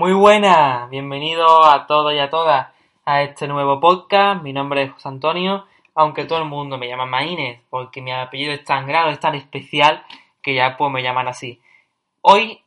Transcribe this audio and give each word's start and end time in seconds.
Muy 0.00 0.14
buenas, 0.14 0.88
bienvenido 0.88 1.62
a 1.62 1.86
todos 1.86 2.14
y 2.14 2.18
a 2.18 2.30
todas 2.30 2.68
a 3.04 3.20
este 3.20 3.46
nuevo 3.46 3.80
podcast. 3.80 4.42
Mi 4.42 4.54
nombre 4.54 4.84
es 4.84 4.92
José 4.92 5.08
Antonio, 5.08 5.66
aunque 5.94 6.24
todo 6.24 6.38
el 6.38 6.46
mundo 6.46 6.78
me 6.78 6.88
llama 6.88 7.04
Maínez, 7.04 7.60
porque 7.68 8.00
mi 8.00 8.10
apellido 8.10 8.54
es 8.54 8.64
tan 8.64 8.86
grave, 8.86 9.12
es 9.12 9.20
tan 9.20 9.34
especial, 9.34 10.02
que 10.40 10.54
ya 10.54 10.78
pues 10.78 10.90
me 10.90 11.02
llaman 11.02 11.28
así. 11.28 11.60
Hoy 12.22 12.62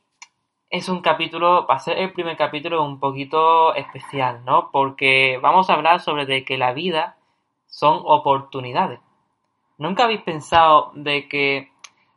es 0.69 0.89
un 0.89 1.01
capítulo, 1.01 1.65
va 1.65 1.73
a 1.73 1.79
ser 1.79 1.97
el 1.97 2.13
primer 2.13 2.37
capítulo 2.37 2.83
un 2.83 2.99
poquito 2.99 3.73
especial, 3.73 4.45
¿no? 4.45 4.69
Porque 4.71 5.39
vamos 5.41 5.71
a 5.71 5.73
hablar 5.73 6.01
sobre 6.01 6.27
de 6.27 6.45
que 6.45 6.59
la 6.59 6.71
vida 6.71 7.17
son 7.65 7.99
oportunidades. 8.05 8.99
¿Nunca 9.79 10.03
habéis 10.03 10.21
pensado 10.21 10.91
de 10.93 11.27
que 11.27 11.71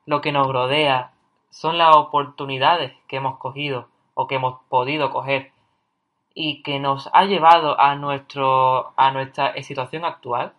lo 0.05 0.21
que 0.21 0.33
nos 0.33 0.53
rodea 0.53 1.13
son 1.49 1.79
las 1.79 1.97
oportunidades 1.97 2.93
que 3.09 3.17
hemos 3.17 3.39
cogido 3.39 3.89
o 4.17 4.27
que 4.27 4.37
hemos 4.37 4.61
podido 4.69 5.11
coger 5.11 5.53
y 6.35 6.63
que 6.63 6.81
nos 6.81 7.09
ha 7.13 7.25
llevado 7.27 7.79
a, 7.79 7.95
nuestro, 7.97 8.93
a 8.97 9.11
nuestra 9.13 9.55
situación 9.63 10.05
actual? 10.05 10.55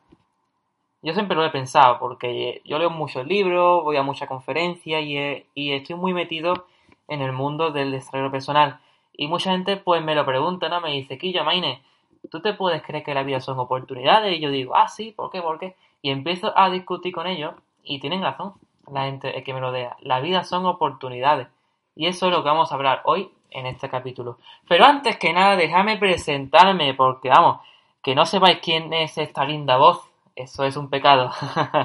Yo 1.01 1.13
siempre 1.13 1.35
lo 1.35 1.43
he 1.43 1.49
pensado 1.49 1.99
porque 1.99 2.61
yo 2.65 2.77
leo 2.77 2.89
muchos 2.89 3.25
libros, 3.25 3.83
voy 3.83 3.97
a 3.97 4.03
muchas 4.03 4.29
conferencias 4.29 5.03
y, 5.03 5.71
estoy 5.73 5.95
muy 5.95 6.13
metido 6.13 6.67
en 7.07 7.21
el 7.21 7.31
mundo 7.31 7.71
del 7.71 7.91
desarrollo 7.91 8.31
personal. 8.31 8.79
Y 9.13 9.27
mucha 9.27 9.51
gente 9.51 9.77
pues 9.77 10.03
me 10.03 10.15
lo 10.15 10.25
pregunta, 10.25 10.69
¿no? 10.69 10.79
Me 10.79 10.91
dice, 10.91 11.17
Quillo, 11.17 11.43
Maine, 11.43 11.81
¿tú 12.29 12.41
te 12.41 12.53
puedes 12.53 12.83
creer 12.83 13.03
que 13.03 13.15
la 13.15 13.23
vida 13.23 13.41
son 13.41 13.57
oportunidades? 13.57 14.37
Y 14.37 14.39
yo 14.39 14.51
digo, 14.51 14.75
ah, 14.75 14.87
sí, 14.87 15.11
¿por 15.11 15.31
qué? 15.31 15.41
¿Por 15.41 15.57
qué? 15.59 15.75
Y 16.03 16.11
empiezo 16.11 16.53
a 16.55 16.69
discutir 16.69 17.11
con 17.13 17.25
ellos 17.25 17.55
y 17.83 17.99
tienen 17.99 18.21
razón 18.21 18.53
la 18.91 19.05
gente 19.05 19.43
que 19.43 19.53
me 19.53 19.59
rodea. 19.59 19.97
La 20.01 20.19
vida 20.19 20.43
son 20.43 20.65
oportunidades. 20.67 21.47
Y 21.95 22.05
eso 22.05 22.27
es 22.27 22.31
lo 22.31 22.43
que 22.43 22.49
vamos 22.49 22.71
a 22.71 22.75
hablar 22.75 23.01
hoy 23.05 23.31
en 23.51 23.65
este 23.65 23.89
capítulo. 23.89 24.37
Pero 24.67 24.85
antes 24.85 25.17
que 25.17 25.33
nada, 25.33 25.55
déjame 25.55 25.97
presentarme, 25.97 26.93
porque 26.93 27.29
vamos, 27.29 27.59
que 28.01 28.15
no 28.15 28.25
sepáis 28.25 28.59
quién 28.61 28.93
es 28.93 29.17
esta 29.17 29.45
linda 29.45 29.77
voz, 29.77 30.09
eso 30.35 30.63
es 30.63 30.77
un 30.77 30.89
pecado. 30.89 31.31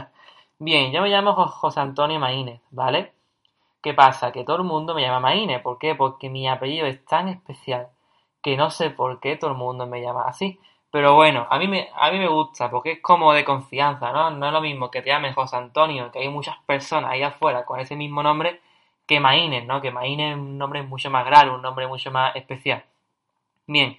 Bien, 0.59 0.93
yo 0.93 1.03
me 1.03 1.09
llamo 1.09 1.35
José 1.35 1.81
Antonio 1.81 2.21
Maínez, 2.21 2.61
¿vale? 2.71 3.13
¿Qué 3.83 3.95
pasa? 3.95 4.31
Que 4.31 4.45
todo 4.45 4.59
el 4.59 4.63
mundo 4.65 4.95
me 4.95 5.03
llama 5.03 5.21
Maínez, 5.21 5.61
¿por 5.61 5.79
qué? 5.79 5.95
Porque 5.95 6.31
mi 6.31 6.49
apellido 6.49 6.87
es 6.87 7.05
tan 7.05 7.29
especial 7.29 7.89
que 8.43 8.57
no 8.57 8.71
sé 8.71 8.91
por 8.91 9.21
qué 9.21 9.37
todo 9.37 9.51
el 9.51 9.57
mundo 9.57 9.87
me 9.87 10.03
llama 10.03 10.25
así. 10.27 10.61
Pero 10.91 11.15
bueno, 11.15 11.47
a 11.49 11.59
mí 11.59 11.69
me, 11.69 11.89
a 11.95 12.11
mí 12.11 12.19
me 12.19 12.29
gusta 12.29 12.71
porque 12.71 12.93
es 12.93 13.01
como 13.01 13.33
de 13.33 13.45
confianza, 13.45 14.13
¿no? 14.13 14.31
No 14.31 14.47
es 14.47 14.53
lo 14.53 14.61
mismo 14.61 14.91
que 14.91 15.01
te 15.01 15.09
llamen 15.09 15.33
José 15.33 15.57
Antonio, 15.57 16.11
que 16.13 16.19
hay 16.19 16.29
muchas 16.29 16.59
personas 16.67 17.13
ahí 17.13 17.23
afuera 17.23 17.65
con 17.65 17.81
ese 17.81 17.97
mismo 17.97 18.23
nombre, 18.23 18.61
que 19.13 19.21
Maínez, 19.21 19.67
¿no? 19.67 19.83
Que 19.83 19.91
Maínez 19.91 20.33
es 20.33 20.39
un 20.39 20.57
nombre 20.57 20.83
mucho 20.83 21.11
más 21.11 21.27
grande, 21.27 21.55
un 21.55 21.61
nombre 21.61 21.87
mucho 21.87 22.11
más 22.11 22.35
especial. 22.35 22.83
Bien, 23.67 23.99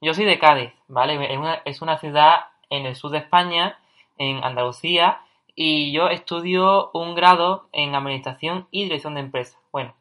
yo 0.00 0.14
soy 0.14 0.24
de 0.24 0.38
Cádiz, 0.38 0.72
¿vale? 0.88 1.22
Es 1.30 1.36
una, 1.36 1.60
es 1.66 1.82
una 1.82 1.98
ciudad 1.98 2.46
en 2.70 2.86
el 2.86 2.96
sur 2.96 3.10
de 3.10 3.18
España, 3.18 3.78
en 4.16 4.42
Andalucía, 4.42 5.20
y 5.54 5.92
yo 5.92 6.08
estudio 6.08 6.90
un 6.94 7.14
grado 7.14 7.68
en 7.72 7.94
Administración 7.94 8.66
y 8.70 8.84
Dirección 8.84 9.16
de 9.16 9.20
Empresas. 9.20 9.60
Bueno, 9.70 9.94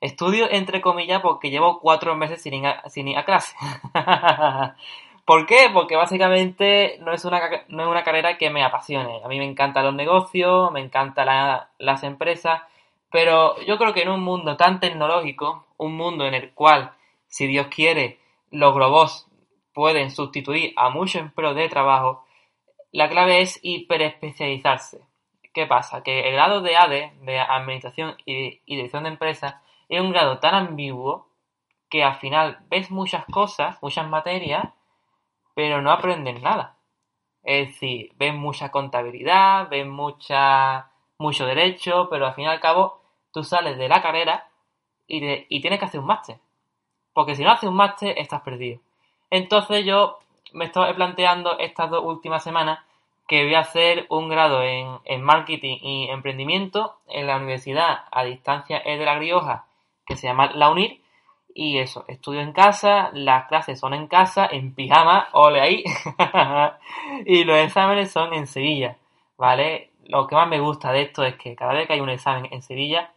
estudio 0.00 0.48
entre 0.48 0.80
comillas 0.80 1.20
porque 1.20 1.50
llevo 1.50 1.80
cuatro 1.80 2.14
meses 2.14 2.40
sin 2.40 2.54
ir 2.54 2.66
a, 2.66 2.88
sin 2.90 3.08
ir 3.08 3.18
a 3.18 3.24
clase. 3.24 3.56
¿Por 5.24 5.46
qué? 5.46 5.68
Porque 5.74 5.96
básicamente 5.96 6.98
no 7.00 7.12
es, 7.12 7.24
una, 7.24 7.40
no 7.66 7.82
es 7.82 7.88
una 7.88 8.04
carrera 8.04 8.38
que 8.38 8.50
me 8.50 8.62
apasione. 8.62 9.20
A 9.24 9.26
mí 9.26 9.38
me 9.40 9.46
encantan 9.46 9.84
los 9.84 9.94
negocios, 9.94 10.70
me 10.70 10.80
encantan 10.80 11.66
las 11.78 12.04
empresas, 12.04 12.62
pero 13.10 13.60
yo 13.62 13.78
creo 13.78 13.92
que 13.92 14.02
en 14.02 14.08
un 14.08 14.22
mundo 14.22 14.56
tan 14.56 14.80
tecnológico, 14.80 15.66
un 15.76 15.96
mundo 15.96 16.26
en 16.26 16.34
el 16.34 16.52
cual, 16.52 16.92
si 17.26 17.46
Dios 17.46 17.66
quiere, 17.68 18.18
los 18.50 18.74
robots 18.74 19.26
pueden 19.72 20.10
sustituir 20.10 20.72
a 20.76 20.90
muchos 20.90 21.22
empleos 21.22 21.56
de 21.56 21.68
trabajo, 21.68 22.24
la 22.92 23.08
clave 23.08 23.40
es 23.40 23.58
hiperespecializarse. 23.62 25.00
¿Qué 25.52 25.66
pasa? 25.66 26.02
Que 26.02 26.28
el 26.28 26.34
grado 26.34 26.60
de 26.60 26.76
ADE, 26.76 27.12
de 27.22 27.40
Administración 27.40 28.16
y 28.24 28.60
Dirección 28.66 29.04
de 29.04 29.10
Empresas, 29.10 29.56
es 29.88 30.00
un 30.00 30.12
grado 30.12 30.38
tan 30.38 30.54
ambiguo 30.54 31.28
que 31.88 32.04
al 32.04 32.14
final 32.16 32.58
ves 32.68 32.90
muchas 32.90 33.24
cosas, 33.26 33.76
muchas 33.82 34.08
materias, 34.08 34.68
pero 35.54 35.82
no 35.82 35.90
aprendes 35.90 36.40
nada. 36.40 36.78
Es 37.42 37.68
decir, 37.68 38.12
ves 38.16 38.34
mucha 38.34 38.70
contabilidad, 38.70 39.68
ves 39.68 39.86
mucha, 39.86 40.90
mucho 41.18 41.46
derecho, 41.46 42.08
pero 42.08 42.26
al 42.26 42.34
fin 42.34 42.44
y 42.44 42.48
al 42.48 42.60
cabo 42.60 42.99
tú 43.32 43.44
sales 43.44 43.78
de 43.78 43.88
la 43.88 44.02
carrera 44.02 44.48
y, 45.06 45.20
y 45.48 45.60
tienes 45.60 45.78
que 45.78 45.86
hacer 45.86 46.00
un 46.00 46.06
máster. 46.06 46.38
Porque 47.12 47.34
si 47.34 47.42
no 47.42 47.50
haces 47.50 47.68
un 47.68 47.76
máster, 47.76 48.18
estás 48.18 48.42
perdido. 48.42 48.80
Entonces 49.30 49.84
yo 49.84 50.18
me 50.52 50.66
estoy 50.66 50.92
planteando 50.94 51.58
estas 51.58 51.90
dos 51.90 52.04
últimas 52.04 52.42
semanas 52.42 52.80
que 53.28 53.44
voy 53.44 53.54
a 53.54 53.60
hacer 53.60 54.06
un 54.08 54.28
grado 54.28 54.62
en, 54.62 54.98
en, 55.04 55.22
marketing 55.22 55.78
y 55.82 56.08
emprendimiento 56.08 56.96
en 57.06 57.28
la 57.28 57.36
Universidad 57.36 58.06
a 58.10 58.24
distancia 58.24 58.80
de 58.84 58.96
La 58.96 59.18
Rioja, 59.20 59.66
que 60.04 60.16
se 60.16 60.26
llama 60.26 60.50
La 60.54 60.70
UNIR. 60.70 61.00
Y 61.54 61.78
eso, 61.78 62.04
estudio 62.08 62.40
en 62.40 62.52
casa, 62.52 63.10
las 63.12 63.46
clases 63.46 63.78
son 63.78 63.94
en 63.94 64.08
casa, 64.08 64.48
en 64.50 64.74
pijama, 64.74 65.28
ole 65.32 65.60
ahí. 65.60 65.84
y 67.26 67.44
los 67.44 67.56
exámenes 67.58 68.10
son 68.10 68.34
en 68.34 68.48
Sevilla, 68.48 68.96
¿vale? 69.36 69.89
Lo 70.10 70.26
que 70.26 70.34
más 70.34 70.48
me 70.48 70.60
gusta 70.60 70.90
de 70.92 71.02
esto 71.02 71.24
es 71.24 71.36
que 71.36 71.54
cada 71.54 71.72
vez 71.72 71.86
que 71.86 71.92
hay 71.92 72.00
un 72.00 72.10
examen 72.10 72.48
en 72.52 72.62
Sevilla, 72.62 73.12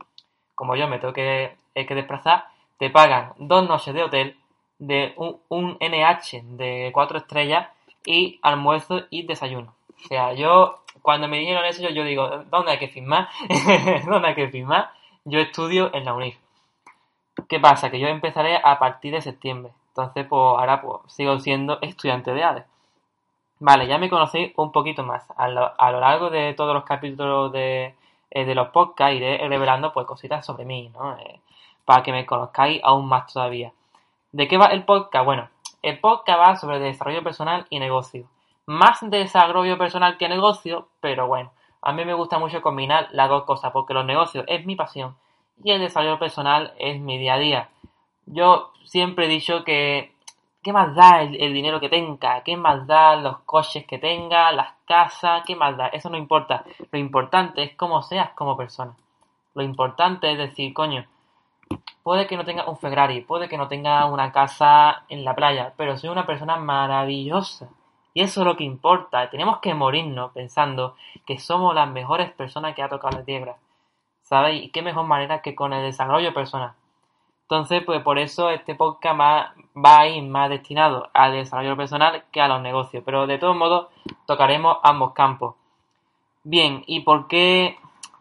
como 0.53 0.75
yo 0.75 0.87
me 0.87 0.99
tengo 0.99 1.13
que, 1.13 1.55
que 1.73 1.95
desplazar, 1.95 2.45
te 2.77 2.89
pagan 2.89 3.33
dos 3.37 3.67
noches 3.67 3.93
de 3.93 4.03
hotel, 4.03 4.37
de 4.77 5.13
un, 5.17 5.77
NH 5.79 6.41
de 6.57 6.91
cuatro 6.93 7.17
estrellas 7.17 7.67
y 8.05 8.39
almuerzo 8.43 9.01
y 9.09 9.25
desayuno. 9.25 9.73
O 9.89 10.07
sea, 10.07 10.33
yo 10.33 10.83
cuando 11.01 11.27
me 11.27 11.39
dijeron 11.39 11.65
eso, 11.65 11.81
yo, 11.89 12.03
digo, 12.03 12.43
¿dónde 12.51 12.71
hay 12.71 12.79
que 12.79 12.89
firmar? 12.89 13.29
¿Dónde 14.05 14.27
hay 14.27 14.35
que 14.35 14.49
firmar? 14.49 14.91
Yo 15.25 15.39
estudio 15.39 15.93
en 15.93 16.05
la 16.05 16.13
UNIR. 16.13 16.35
¿Qué 17.49 17.59
pasa? 17.59 17.89
Que 17.89 17.99
yo 17.99 18.07
empezaré 18.07 18.59
a 18.63 18.77
partir 18.77 19.13
de 19.13 19.21
septiembre. 19.21 19.71
Entonces, 19.87 20.25
pues 20.27 20.39
ahora 20.39 20.81
pues, 20.81 21.13
sigo 21.13 21.39
siendo 21.39 21.79
estudiante 21.81 22.33
de 22.33 22.43
ADE. 22.43 22.65
Vale, 23.65 23.87
ya 23.87 23.97
me 23.97 24.09
conocéis 24.09 24.51
un 24.57 24.73
poquito 24.73 25.03
más. 25.03 25.23
A 25.37 25.47
lo, 25.47 25.71
a 25.79 25.89
lo 25.89 26.01
largo 26.01 26.29
de 26.29 26.53
todos 26.53 26.73
los 26.73 26.83
capítulos 26.83 27.49
de, 27.53 27.95
eh, 28.29 28.43
de 28.43 28.55
los 28.55 28.67
podcasts 28.71 29.15
iré 29.15 29.37
revelando 29.47 29.93
pues 29.93 30.05
cositas 30.05 30.45
sobre 30.45 30.65
mí, 30.65 30.91
¿no? 30.93 31.15
Eh, 31.17 31.39
para 31.85 32.03
que 32.03 32.11
me 32.11 32.25
conozcáis 32.25 32.81
aún 32.83 33.07
más 33.07 33.31
todavía. 33.31 33.71
¿De 34.33 34.49
qué 34.49 34.57
va 34.57 34.65
el 34.65 34.83
podcast? 34.83 35.23
Bueno, 35.23 35.47
el 35.81 35.97
podcast 35.97 36.39
va 36.41 36.55
sobre 36.57 36.79
desarrollo 36.79 37.23
personal 37.23 37.65
y 37.69 37.79
negocio. 37.79 38.25
Más 38.65 38.99
desarrollo 39.09 39.77
personal 39.77 40.17
que 40.17 40.27
negocio, 40.27 40.89
pero 40.99 41.27
bueno, 41.27 41.53
a 41.81 41.93
mí 41.93 42.03
me 42.03 42.15
gusta 42.15 42.39
mucho 42.39 42.61
combinar 42.61 43.07
las 43.13 43.29
dos 43.29 43.45
cosas, 43.45 43.71
porque 43.71 43.93
los 43.93 44.03
negocios 44.03 44.43
es 44.49 44.65
mi 44.65 44.75
pasión 44.75 45.15
y 45.63 45.71
el 45.71 45.79
desarrollo 45.79 46.19
personal 46.19 46.73
es 46.79 46.99
mi 46.99 47.17
día 47.17 47.35
a 47.35 47.39
día. 47.39 47.69
Yo 48.25 48.73
siempre 48.83 49.27
he 49.27 49.29
dicho 49.29 49.63
que 49.63 50.12
¿Qué 50.63 50.71
más 50.71 50.95
da 50.95 51.21
el, 51.23 51.53
dinero 51.53 51.81
que 51.81 51.89
tenga? 51.89 52.41
¿Qué 52.41 52.55
más 52.55 52.87
da 52.87 53.17
los 53.17 53.39
coches 53.39 53.85
que 53.85 53.97
tenga? 53.97 54.49
Las 54.53 54.73
casas? 54.85 55.43
¿Qué 55.45 55.57
más 55.57 55.75
da? 55.75 55.87
Eso 55.87 56.09
no 56.09 56.15
importa. 56.15 56.63
Lo 56.89 56.97
importante 56.97 57.63
es 57.63 57.75
cómo 57.75 58.01
seas 58.01 58.29
como 58.31 58.55
persona. 58.55 58.95
Lo 59.55 59.61
importante 59.61 60.31
es 60.31 60.37
decir, 60.37 60.73
coño, 60.73 61.05
puede 62.01 62.27
que 62.27 62.37
no 62.37 62.45
tenga 62.45 62.69
un 62.69 62.77
Ferrari, 62.77 63.21
puede 63.21 63.49
que 63.49 63.57
no 63.57 63.67
tenga 63.67 64.05
una 64.05 64.31
casa 64.31 65.03
en 65.09 65.25
la 65.25 65.35
playa, 65.35 65.73
pero 65.75 65.97
soy 65.97 66.09
una 66.09 66.25
persona 66.25 66.55
maravillosa. 66.55 67.67
Y 68.13 68.21
eso 68.21 68.41
es 68.41 68.47
lo 68.47 68.55
que 68.55 68.63
importa. 68.63 69.29
Tenemos 69.29 69.57
que 69.59 69.73
morirnos 69.73 70.31
pensando 70.31 70.95
que 71.25 71.39
somos 71.39 71.75
las 71.75 71.89
mejores 71.89 72.31
personas 72.31 72.73
que 72.73 72.83
ha 72.83 72.89
tocado 72.89 73.17
la 73.17 73.25
tierra. 73.25 73.57
¿Sabéis? 74.21 74.71
Qué 74.71 74.81
mejor 74.81 75.05
manera 75.07 75.41
que 75.41 75.55
con 75.55 75.73
el 75.73 75.83
desarrollo 75.83 76.33
personal. 76.33 76.73
Entonces, 77.41 77.83
pues 77.85 78.01
por 78.01 78.17
eso 78.17 78.49
este 78.49 78.75
podcast 78.75 79.57
va 79.75 80.01
a 80.01 80.07
ir 80.07 80.23
más 80.23 80.49
destinado 80.49 81.09
al 81.13 81.33
desarrollo 81.33 81.77
personal 81.77 82.23
que 82.31 82.41
a 82.41 82.47
los 82.47 82.61
negocios. 82.61 83.03
Pero 83.05 83.27
de 83.27 83.37
todos 83.37 83.55
modos, 83.55 83.87
tocaremos 84.25 84.77
ambos 84.83 85.13
campos. 85.13 85.55
Bien, 86.43 86.83
¿y 86.87 87.01
por 87.01 87.27
qué, 87.27 87.77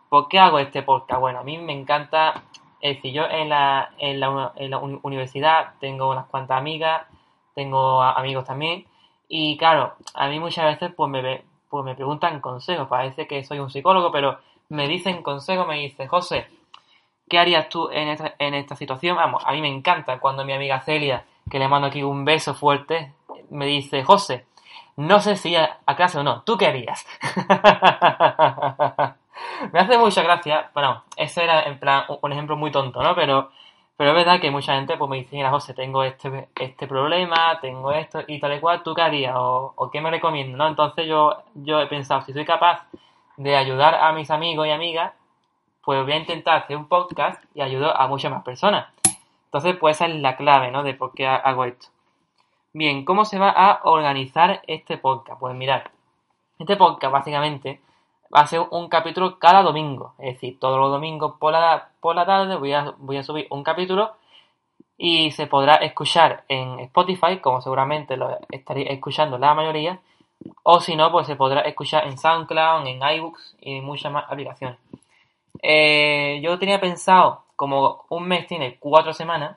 por 0.09 0.29
qué 0.29 0.39
hago 0.39 0.59
este 0.59 0.83
podcast? 0.83 1.21
Bueno, 1.21 1.41
a 1.41 1.45
mí 1.45 1.59
me 1.59 1.73
encanta, 1.73 2.43
es 2.81 2.97
decir, 2.97 3.13
yo 3.13 3.25
en 3.25 3.49
la, 3.49 3.91
en 3.99 4.21
la, 4.21 4.53
en 4.57 4.71
la 4.71 4.79
universidad 4.79 5.75
tengo 5.81 6.11
unas 6.11 6.27
cuantas 6.27 6.59
amigas, 6.59 7.07
tengo 7.55 8.01
amigos 8.01 8.45
también, 8.45 8.87
y 9.29 9.57
claro, 9.57 9.95
a 10.15 10.29
mí 10.29 10.39
muchas 10.39 10.67
veces 10.67 10.95
pues 10.97 11.11
me, 11.11 11.43
pues 11.69 11.85
me 11.85 11.95
preguntan 11.95 12.41
consejos, 12.41 12.89
parece 12.89 13.27
que 13.27 13.45
soy 13.45 13.59
un 13.59 13.71
psicólogo, 13.71 14.13
pero 14.13 14.39
me 14.69 14.87
dicen 14.87 15.23
consejos, 15.23 15.67
me 15.67 15.79
dice, 15.79 16.07
José, 16.07 16.47
¿Qué 17.33 17.39
harías 17.39 17.71
tú 17.71 17.89
en 17.91 18.09
esta, 18.09 18.35
en 18.39 18.53
esta 18.53 18.77
situación? 18.77 19.17
Vamos, 19.17 19.43
a 19.47 19.53
mí 19.53 19.63
me 19.63 19.69
encanta 19.69 20.21
cuando 20.21 20.45
mi 20.45 20.53
amiga 20.53 20.81
Celia, 20.81 21.25
que 21.51 21.59
le 21.59 21.69
mando 21.69 21.89
aquí 21.89 22.03
un 22.03 22.25
beso 22.25 22.55
fuerte, 22.55 23.13
me 23.51 23.67
dice, 23.67 24.05
José, 24.05 24.47
no 24.97 25.21
sé 25.21 25.37
si 25.37 25.55
a, 25.57 25.79
clase 25.97 26.19
o 26.19 26.23
no, 26.23 26.43
¿tú 26.43 26.57
qué 26.57 26.67
harías? 26.67 27.07
me 29.73 29.81
hace 29.81 29.99
mucha 29.99 30.23
gracia, 30.23 30.71
bueno, 30.75 31.05
ese 31.17 31.45
era 31.45 31.63
en 31.63 31.79
plan 31.79 32.05
un 32.21 32.33
ejemplo 32.33 32.57
muy 32.57 32.71
tonto, 32.71 33.03
¿no? 33.03 33.15
Pero 33.15 33.51
Pero 33.97 34.11
es 34.11 34.17
verdad 34.17 34.41
que 34.41 34.51
mucha 34.51 34.75
gente 34.75 34.97
pues, 34.97 35.09
me 35.11 35.19
dice, 35.19 35.37
mira, 35.37 35.51
José, 35.51 35.75
tengo 35.75 36.03
este, 36.03 36.49
este 36.57 36.87
problema, 36.87 37.59
tengo 37.61 37.93
esto 37.93 38.21
y 38.27 38.41
tal 38.41 38.55
y 38.55 38.61
cual, 38.61 38.83
¿tú 38.83 38.95
qué 38.95 39.03
harías? 39.03 39.35
O, 39.37 39.75
o 39.77 39.91
qué 39.91 40.01
me 40.01 40.11
recomiendas, 40.11 40.57
¿no? 40.59 40.67
Entonces 40.67 41.07
yo, 41.07 41.43
yo 41.55 41.81
he 41.81 41.87
pensado, 41.87 42.23
si 42.23 42.33
soy 42.33 42.45
capaz 42.45 42.87
de 43.37 43.57
ayudar 43.57 43.95
a 43.95 44.13
mis 44.13 44.31
amigos 44.31 44.67
y 44.67 44.71
amigas, 44.71 45.13
pues 45.85 46.03
voy 46.03 46.13
a 46.13 46.17
intentar 46.17 46.63
hacer 46.63 46.77
un 46.77 46.89
podcast 46.89 47.43
y 47.55 47.61
ayudo 47.61 47.97
a 47.97 48.07
muchas 48.09 48.31
más 48.31 48.43
personas. 48.43 48.92
Entonces, 49.53 49.77
pues 49.79 49.97
esa 49.97 50.07
es 50.07 50.15
la 50.15 50.35
clave, 50.35 50.71
¿no? 50.71 50.83
De 50.83 50.95
por 50.95 51.13
qué 51.13 51.27
hago 51.27 51.67
esto. 51.67 51.89
Bien, 52.73 53.05
¿cómo 53.05 53.27
se 53.27 53.39
va 53.39 53.51
a 53.51 53.83
organizar 53.85 54.63
este 54.67 54.97
podcast? 54.97 55.39
Pues 55.39 55.55
mirad, 55.55 55.83
este 56.59 56.75
podcast 56.79 57.13
básicamente 57.13 57.83
va 58.35 58.41
a 58.41 58.47
ser 58.47 58.61
un 58.71 58.89
capítulo 58.89 59.39
cada 59.39 59.61
domingo. 59.61 60.15
Es 60.19 60.37
decir, 60.37 60.59
todos 60.59 60.81
los 60.81 60.91
domingos 60.91 61.35
por 61.39 61.53
la, 61.53 61.91
por 62.01 62.17
la 62.17 62.25
tarde 62.25 62.57
voy 62.57 62.73
a, 62.73 62.95
voy 62.97 63.19
a 63.19 63.23
subir 63.23 63.47
un 63.51 63.63
capítulo 63.63 64.13
y 64.97 65.33
se 65.33 65.47
podrá 65.47 65.75
escuchar 65.75 66.45
en 66.49 66.81
Spotify, 66.81 67.39
como 67.43 67.61
seguramente 67.61 68.17
lo 68.17 68.39
estaréis 68.51 68.89
escuchando 68.89 69.37
la 69.37 69.53
mayoría, 69.53 70.01
o 70.63 70.81
si 70.81 70.97
no, 70.97 71.13
pues 71.13 71.27
se 71.27 71.37
podrá 71.37 71.61
escuchar 71.61 72.07
en 72.07 72.17
SoundCloud, 72.17 72.87
en 72.87 73.03
iBooks 73.03 73.57
y 73.61 73.77
en 73.77 73.85
muchas 73.85 74.11
más 74.11 74.25
aplicaciones. 74.31 74.79
Eh, 75.63 76.41
yo 76.43 76.59
tenía 76.59 76.81
pensado, 76.81 77.45
como 77.63 78.07
un 78.09 78.27
mes 78.27 78.49
tiene 78.49 78.77
cuatro 78.81 79.13
semanas, 79.13 79.57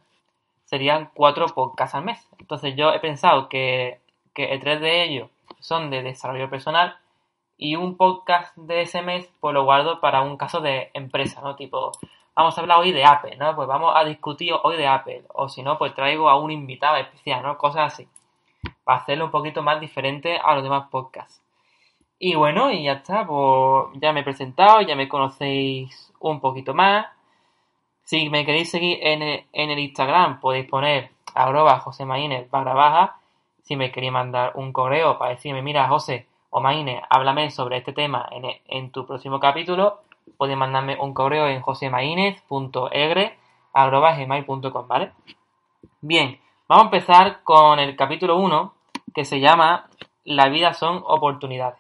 serían 0.66 1.10
cuatro 1.16 1.48
podcasts 1.48 1.96
al 1.96 2.06
mes. 2.06 2.30
Entonces 2.38 2.76
yo 2.76 2.94
he 2.94 3.00
pensado 3.00 3.50
que, 3.50 4.00
que 4.36 4.56
tres 4.60 4.80
de 4.80 5.06
ellos 5.06 5.32
son 5.60 5.90
de 5.90 6.04
desarrollo 6.04 6.48
personal 6.48 7.00
y 7.58 7.78
un 7.78 7.98
podcast 7.98 8.56
de 8.58 8.84
ese 8.84 9.02
mes 9.02 9.28
pues 9.40 9.56
lo 9.56 9.64
guardo 9.64 10.02
para 10.02 10.22
un 10.22 10.38
caso 10.38 10.62
de 10.62 10.92
empresa, 10.94 11.42
¿no? 11.42 11.56
Tipo, 11.56 11.94
vamos 12.36 12.56
a 12.56 12.62
hablar 12.62 12.78
hoy 12.78 12.92
de 12.92 13.06
Apple, 13.06 13.38
¿no? 13.38 13.56
Pues 13.56 13.68
vamos 13.68 13.92
a 13.96 14.06
discutir 14.06 14.54
hoy 14.62 14.78
de 14.78 14.86
Apple. 14.86 15.24
O 15.34 15.50
si 15.50 15.64
no, 15.64 15.80
pues 15.80 15.96
traigo 15.96 16.30
a 16.30 16.38
un 16.38 16.52
invitado 16.52 16.98
especial, 16.98 17.42
¿no? 17.42 17.58
Cosas 17.58 17.92
así. 17.92 18.08
Para 18.84 19.00
hacerlo 19.00 19.26
un 19.26 19.32
poquito 19.32 19.64
más 19.64 19.80
diferente 19.80 20.38
a 20.38 20.54
los 20.54 20.62
demás 20.62 20.90
podcasts. 20.92 21.42
Y 22.20 22.36
bueno, 22.36 22.70
y 22.72 22.84
ya 22.84 22.94
está, 22.94 23.26
pues 23.26 24.00
ya 24.00 24.14
me 24.14 24.20
he 24.20 24.24
presentado, 24.24 24.82
ya 24.82 24.96
me 24.96 25.10
conocéis 25.10 26.14
un 26.20 26.40
poquito 26.40 26.76
más. 26.76 27.08
Si 28.06 28.30
me 28.30 28.46
queréis 28.46 28.70
seguir 28.70 29.00
en 29.02 29.24
el, 29.52 29.80
Instagram, 29.80 30.40
podéis 30.40 30.70
poner 30.70 31.10
arroba 31.34 31.80
José 31.80 32.06
barra 32.06 32.74
baja. 32.76 33.18
Si 33.64 33.76
me 33.76 33.92
queréis 33.92 34.14
mandar 34.14 34.52
un 34.56 34.72
correo 34.72 35.18
para 35.18 35.32
decirme, 35.32 35.64
mira 35.64 35.88
José 35.88 36.28
o 36.52 36.62
Maine, 36.62 37.02
háblame 37.10 37.50
sobre 37.50 37.78
este 37.78 37.94
tema 37.94 38.30
en, 38.32 38.46
en 38.68 38.92
tu 38.92 39.08
próximo 39.08 39.40
capítulo, 39.40 40.02
podéis 40.38 40.58
mandarme 40.58 40.98
un 41.00 41.16
correo 41.16 41.48
en 41.48 41.64
gmail.com 41.64 42.70
¿vale? 44.88 45.12
Bien, 46.02 46.40
vamos 46.68 46.84
a 46.84 46.86
empezar 46.86 47.42
con 47.44 47.80
el 47.80 47.96
capítulo 47.96 48.38
1, 48.38 48.74
que 49.16 49.26
se 49.26 49.40
llama 49.40 49.88
La 50.24 50.50
vida 50.50 50.76
son 50.76 51.02
oportunidades. 51.08 51.80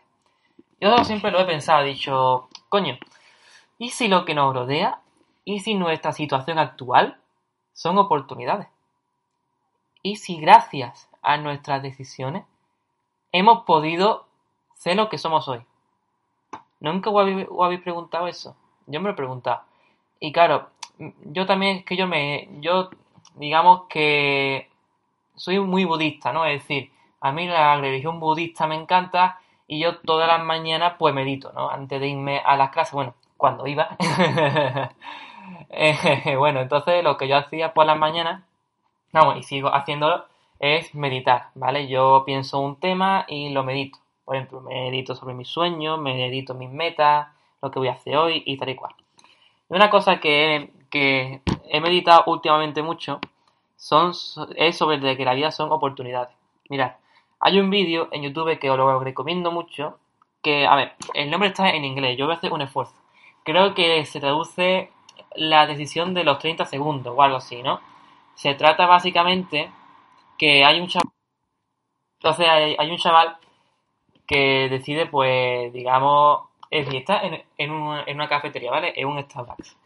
Yo 0.82 0.98
siempre 1.04 1.30
lo 1.30 1.40
he 1.40 1.46
pensado, 1.46 1.84
he 1.84 1.90
dicho, 1.90 2.50
coño, 2.68 2.98
¿y 3.78 3.90
si 3.90 4.08
lo 4.08 4.26
que 4.26 4.34
nos 4.34 4.52
rodea, 4.54 5.02
y 5.46 5.60
si 5.60 5.76
nuestra 5.76 6.12
situación 6.12 6.58
actual 6.58 7.22
son 7.74 7.98
oportunidades? 8.00 8.68
¿Y 10.02 10.18
si 10.18 10.40
gracias 10.40 11.10
a 11.22 11.38
nuestras 11.38 11.82
decisiones 11.82 12.44
hemos 13.32 13.64
podido 13.64 14.28
ser 14.74 14.98
lo 14.98 15.08
que 15.10 15.18
somos 15.18 15.48
hoy? 15.48 15.62
¿Nunca 16.80 17.10
os 17.10 17.22
habéis, 17.64 17.82
preguntado 17.82 18.28
eso? 18.28 18.56
Yo 18.88 19.00
me 19.00 19.08
lo 19.08 19.14
he 19.14 19.16
preguntado. 19.16 19.62
Y 20.20 20.32
claro, 20.32 20.70
yo 21.24 21.46
también 21.46 21.78
es 21.78 21.86
que 21.86 21.96
yo 21.96 22.08
me, 22.08 22.50
yo 22.60 22.90
digamos 23.36 23.84
que 23.90 24.70
soy 25.36 25.60
muy 25.60 25.86
budista, 25.86 26.34
¿no? 26.34 26.46
Es 26.46 26.62
decir, 26.62 26.92
a 27.22 27.32
mí 27.32 27.48
la 27.48 27.76
religión 27.78 28.20
budista 28.20 28.68
me 28.68 28.76
encanta 28.76 29.40
y 29.68 29.80
yo 29.80 29.98
todas 30.00 30.28
las 30.28 30.44
mañanas 30.44 30.94
pues 30.98 31.14
medito, 31.14 31.52
¿no? 31.54 31.70
Antes 31.70 32.00
de 32.00 32.08
irme 32.08 32.40
a 32.46 32.56
las 32.56 32.70
clases, 32.70 32.94
bueno, 32.94 33.16
cuando 33.38 33.66
iba. 33.68 33.98
Eh, 35.70 36.36
bueno, 36.38 36.62
entonces 36.62 37.04
lo 37.04 37.18
que 37.18 37.28
yo 37.28 37.38
hacía 37.38 37.74
por 37.74 37.86
las 37.86 37.98
mañanas, 37.98 38.44
vamos, 39.12 39.38
y 39.38 39.44
sigo 39.44 39.74
haciéndolo, 39.74 40.26
es 40.60 40.94
meditar, 40.96 41.50
¿vale? 41.56 41.88
Yo 41.88 42.24
pienso 42.26 42.60
un 42.60 42.80
tema 42.80 43.26
y 43.28 43.50
lo 43.50 43.64
medito. 43.64 44.00
Por 44.24 44.36
ejemplo, 44.36 44.62
medito 44.62 45.16
sobre 45.16 45.36
mis 45.36 45.48
sueños, 45.48 46.00
medito 46.00 46.56
mis 46.56 46.72
metas, 46.72 47.28
lo 47.62 47.70
que 47.70 47.80
voy 47.80 47.90
a 47.90 47.94
hacer 47.94 48.18
hoy 48.18 48.42
y 48.46 48.58
tal 48.58 48.70
y 48.70 48.76
cual. 48.76 48.96
Y 49.70 49.76
una 49.76 49.90
cosa 49.90 50.20
que, 50.20 50.72
que 50.90 51.42
he 51.70 51.82
meditado 51.82 52.24
últimamente 52.28 52.82
mucho 52.82 53.20
son, 53.76 54.14
es 54.56 54.78
sobre 54.78 54.98
de 54.98 55.16
que 55.18 55.26
la 55.26 55.34
vida 55.34 55.52
son 55.52 55.72
oportunidades. 55.72 56.36
Mirad, 56.70 56.94
hay 57.40 57.60
un 57.60 57.70
vídeo 57.70 58.08
en 58.12 58.24
YouTube 58.24 58.58
que 58.58 58.72
os 58.72 58.78
lo 58.78 59.00
recomiendo 59.00 59.52
mucho, 59.52 60.00
que, 60.42 60.66
a 60.66 60.76
ver, 60.76 60.94
el 61.14 61.30
nombre 61.30 61.50
está 61.50 61.70
en 61.70 61.86
inglés, 61.86 62.18
yo 62.18 62.26
voy 62.26 62.36
a 62.36 62.38
hacer 62.38 62.54
un 62.54 62.62
esfuerzo. 62.62 62.96
Creo 63.44 63.76
que 63.76 64.06
se 64.06 64.20
traduce 64.20 64.92
la 65.36 65.66
decisión 65.68 66.14
de 66.14 66.24
los 66.24 66.40
30 66.40 66.66
segundos 66.66 67.14
o 67.16 67.22
algo 67.22 67.38
así, 67.38 67.62
¿no? 67.62 67.80
Se 68.36 68.54
trata 68.56 68.86
básicamente 68.86 69.72
que 70.38 70.66
hay 70.66 70.80
un 70.80 70.88
chaval, 70.88 71.12
entonces 72.20 72.48
hay, 72.50 72.92
un 72.92 72.98
chaval 72.98 73.38
que 74.28 74.68
decide, 74.70 75.06
pues, 75.06 75.72
digamos, 75.72 76.42
es 76.70 76.86
decir, 76.86 77.02
está 77.02 77.22
en, 77.22 77.44
en, 77.58 77.72
una 77.72 78.28
cafetería, 78.28 78.72
¿vale? 78.72 78.94
En 78.96 79.08
un 79.08 79.22
Starbucks. 79.22 79.78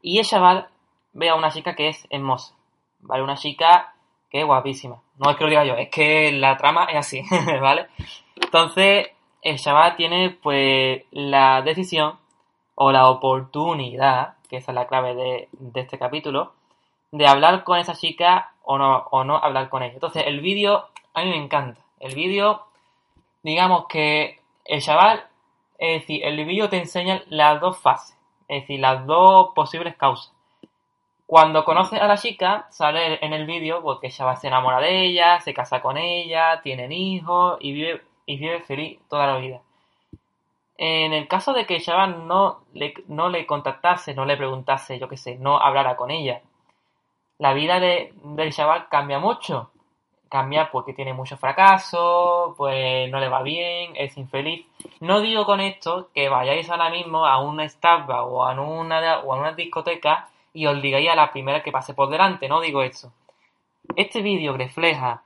Y 0.00 0.18
el 0.18 0.24
chaval 0.24 0.68
ve 1.12 1.28
a 1.28 1.34
una 1.34 1.50
chica 1.50 1.74
que 1.74 1.88
es 1.88 2.06
hermosa, 2.10 2.54
¿vale? 3.00 3.22
Una 3.22 3.36
chica 3.36 3.94
que 4.30 4.40
es 4.40 4.46
guapísima. 4.46 5.02
No 5.18 5.30
es 5.30 5.36
que 5.36 5.44
lo 5.44 5.50
diga 5.50 5.64
yo, 5.64 5.74
es 5.74 5.90
que 5.90 6.32
la 6.32 6.56
trama 6.56 6.84
es 6.86 6.96
así, 6.96 7.22
¿vale? 7.60 7.86
Entonces, 8.34 9.08
el 9.42 9.58
chaval 9.58 9.96
tiene 9.96 10.30
pues 10.30 11.02
la 11.10 11.62
decisión 11.62 12.18
o 12.74 12.90
la 12.90 13.08
oportunidad, 13.10 14.36
que 14.52 14.58
esa 14.58 14.72
es 14.72 14.74
la 14.76 14.86
clave 14.86 15.14
de, 15.14 15.48
este 15.80 15.98
capítulo, 15.98 16.52
de 17.10 17.26
hablar 17.26 17.64
con 17.64 17.78
esa 17.78 17.94
chica 17.94 18.52
o 18.62 18.76
no, 18.76 19.08
o 19.10 19.24
no 19.24 19.38
hablar 19.38 19.70
con 19.70 19.82
ella. 19.82 19.94
Entonces, 19.94 20.24
el 20.26 20.40
vídeo 20.40 20.88
a 21.14 21.22
mí 21.22 21.30
me 21.30 21.42
encanta. 21.42 21.80
El 22.00 22.14
vídeo, 22.14 22.66
digamos 23.42 23.86
que 23.86 24.40
el 24.66 24.82
chaval, 24.82 25.24
es 25.78 26.02
decir, 26.02 26.22
el 26.22 26.44
vídeo 26.44 26.68
te 26.68 26.76
enseña 26.76 27.22
las 27.30 27.62
dos 27.62 27.78
fases, 27.78 28.14
es 28.46 28.60
decir, 28.62 28.78
las 28.78 29.06
dos 29.06 29.52
posibles 29.54 29.96
causas. 29.96 30.34
Cuando 31.26 31.64
conoce 31.64 31.96
a 31.96 32.06
la 32.06 32.18
chica, 32.18 32.66
sale 32.68 33.24
en 33.24 33.32
el 33.32 33.46
vídeo 33.46 33.80
porque 33.82 34.08
ella 34.08 34.36
se 34.36 34.48
enamora 34.48 34.80
de 34.80 35.06
ella, 35.06 35.40
se 35.40 35.54
casa 35.54 35.80
con 35.80 35.96
ella, 35.96 36.60
tienen 36.60 36.92
hijos 36.92 37.56
y 37.60 37.72
vive, 37.72 38.02
y 38.26 38.36
vive 38.36 38.60
feliz 38.60 39.00
toda 39.08 39.26
la 39.26 39.38
vida. 39.38 39.62
En 40.76 41.12
el 41.12 41.28
caso 41.28 41.52
de 41.52 41.66
que 41.66 41.76
ella 41.76 42.06
no 42.06 42.64
le, 42.72 42.94
no 43.08 43.28
le 43.28 43.46
contactase, 43.46 44.14
no 44.14 44.24
le 44.24 44.36
preguntase, 44.36 44.98
yo 44.98 45.08
qué 45.08 45.16
sé, 45.16 45.36
no 45.36 45.58
hablara 45.58 45.96
con 45.96 46.10
ella, 46.10 46.42
la 47.42 47.54
vida 47.54 47.80
de, 47.80 48.14
del 48.22 48.52
chaval 48.52 48.88
cambia 48.88 49.18
mucho. 49.18 49.72
Cambia 50.28 50.70
porque 50.70 50.94
tiene 50.94 51.12
muchos 51.12 51.40
fracasos, 51.40 52.54
pues 52.56 53.10
no 53.10 53.18
le 53.18 53.28
va 53.28 53.42
bien, 53.42 53.94
es 53.96 54.16
infeliz. 54.16 54.64
No 55.00 55.20
digo 55.20 55.44
con 55.44 55.60
esto 55.60 56.08
que 56.14 56.28
vayáis 56.28 56.70
ahora 56.70 56.88
mismo 56.88 57.26
a 57.26 57.40
una 57.40 57.68
Starbucks 57.68 58.28
o 58.30 58.44
a 58.44 58.52
una, 58.60 59.18
o 59.18 59.34
a 59.34 59.36
una 59.36 59.52
discoteca 59.52 60.28
y 60.54 60.66
os 60.66 60.80
digáis 60.80 61.10
a 61.10 61.16
la 61.16 61.32
primera 61.32 61.64
que 61.64 61.72
pase 61.72 61.94
por 61.94 62.08
delante, 62.10 62.48
no 62.48 62.60
digo 62.60 62.82
eso. 62.82 63.12
Este 63.96 64.22
vídeo 64.22 64.56
refleja 64.56 65.24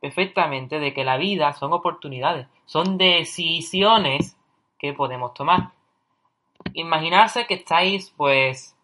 perfectamente 0.00 0.78
de 0.78 0.94
que 0.94 1.02
la 1.04 1.16
vida 1.16 1.52
son 1.54 1.72
oportunidades, 1.72 2.46
son 2.66 2.98
decisiones 2.98 4.36
que 4.82 4.92
podemos 4.92 5.32
tomar. 5.32 5.70
Imaginarse 6.74 7.46
que 7.46 7.54
estáis, 7.54 8.10
pues, 8.16 8.76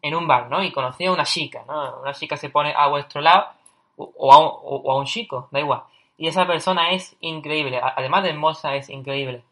en 0.00 0.14
un 0.14 0.28
bar, 0.28 0.48
¿no? 0.48 0.62
Y 0.62 0.70
conocéis 0.70 1.10
a 1.10 1.12
una 1.12 1.24
chica, 1.24 1.64
¿no? 1.66 2.00
Una 2.00 2.14
chica 2.14 2.36
se 2.36 2.48
pone 2.48 2.72
a 2.76 2.86
vuestro 2.86 3.20
lado 3.20 3.48
o 3.96 4.32
a, 4.32 4.96
un, 4.96 5.04
chico, 5.04 5.48
da 5.50 5.58
igual. 5.58 5.82
Y 6.16 6.28
esa 6.28 6.46
persona 6.46 6.92
es 6.92 7.16
increíble, 7.20 7.80
además 7.82 8.22
de 8.22 8.30
hermosa, 8.30 8.76
es 8.76 8.88
increíble. 8.88 9.42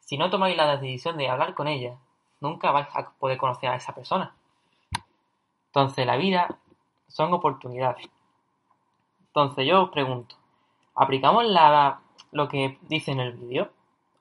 Si 0.00 0.16
no 0.16 0.30
tomáis 0.30 0.56
la 0.56 0.76
decisión 0.78 1.18
de 1.18 1.28
hablar 1.28 1.52
con 1.54 1.68
ella, 1.68 1.98
nunca 2.40 2.70
vais 2.70 2.88
a 2.94 3.10
poder 3.10 3.36
conocer 3.36 3.68
a 3.68 3.76
esa 3.76 3.94
persona. 3.94 4.34
Entonces, 5.66 6.06
la 6.06 6.16
vida 6.16 6.58
son 7.08 7.34
oportunidades. 7.34 8.08
Entonces, 9.26 9.66
yo 9.66 9.82
os 9.82 9.90
pregunto, 9.90 10.36
¿aplicamos 10.94 11.44
lo 12.32 12.48
que 12.48 12.78
dice 12.82 13.12
en 13.12 13.20
el 13.20 13.32
vídeo? 13.32 13.75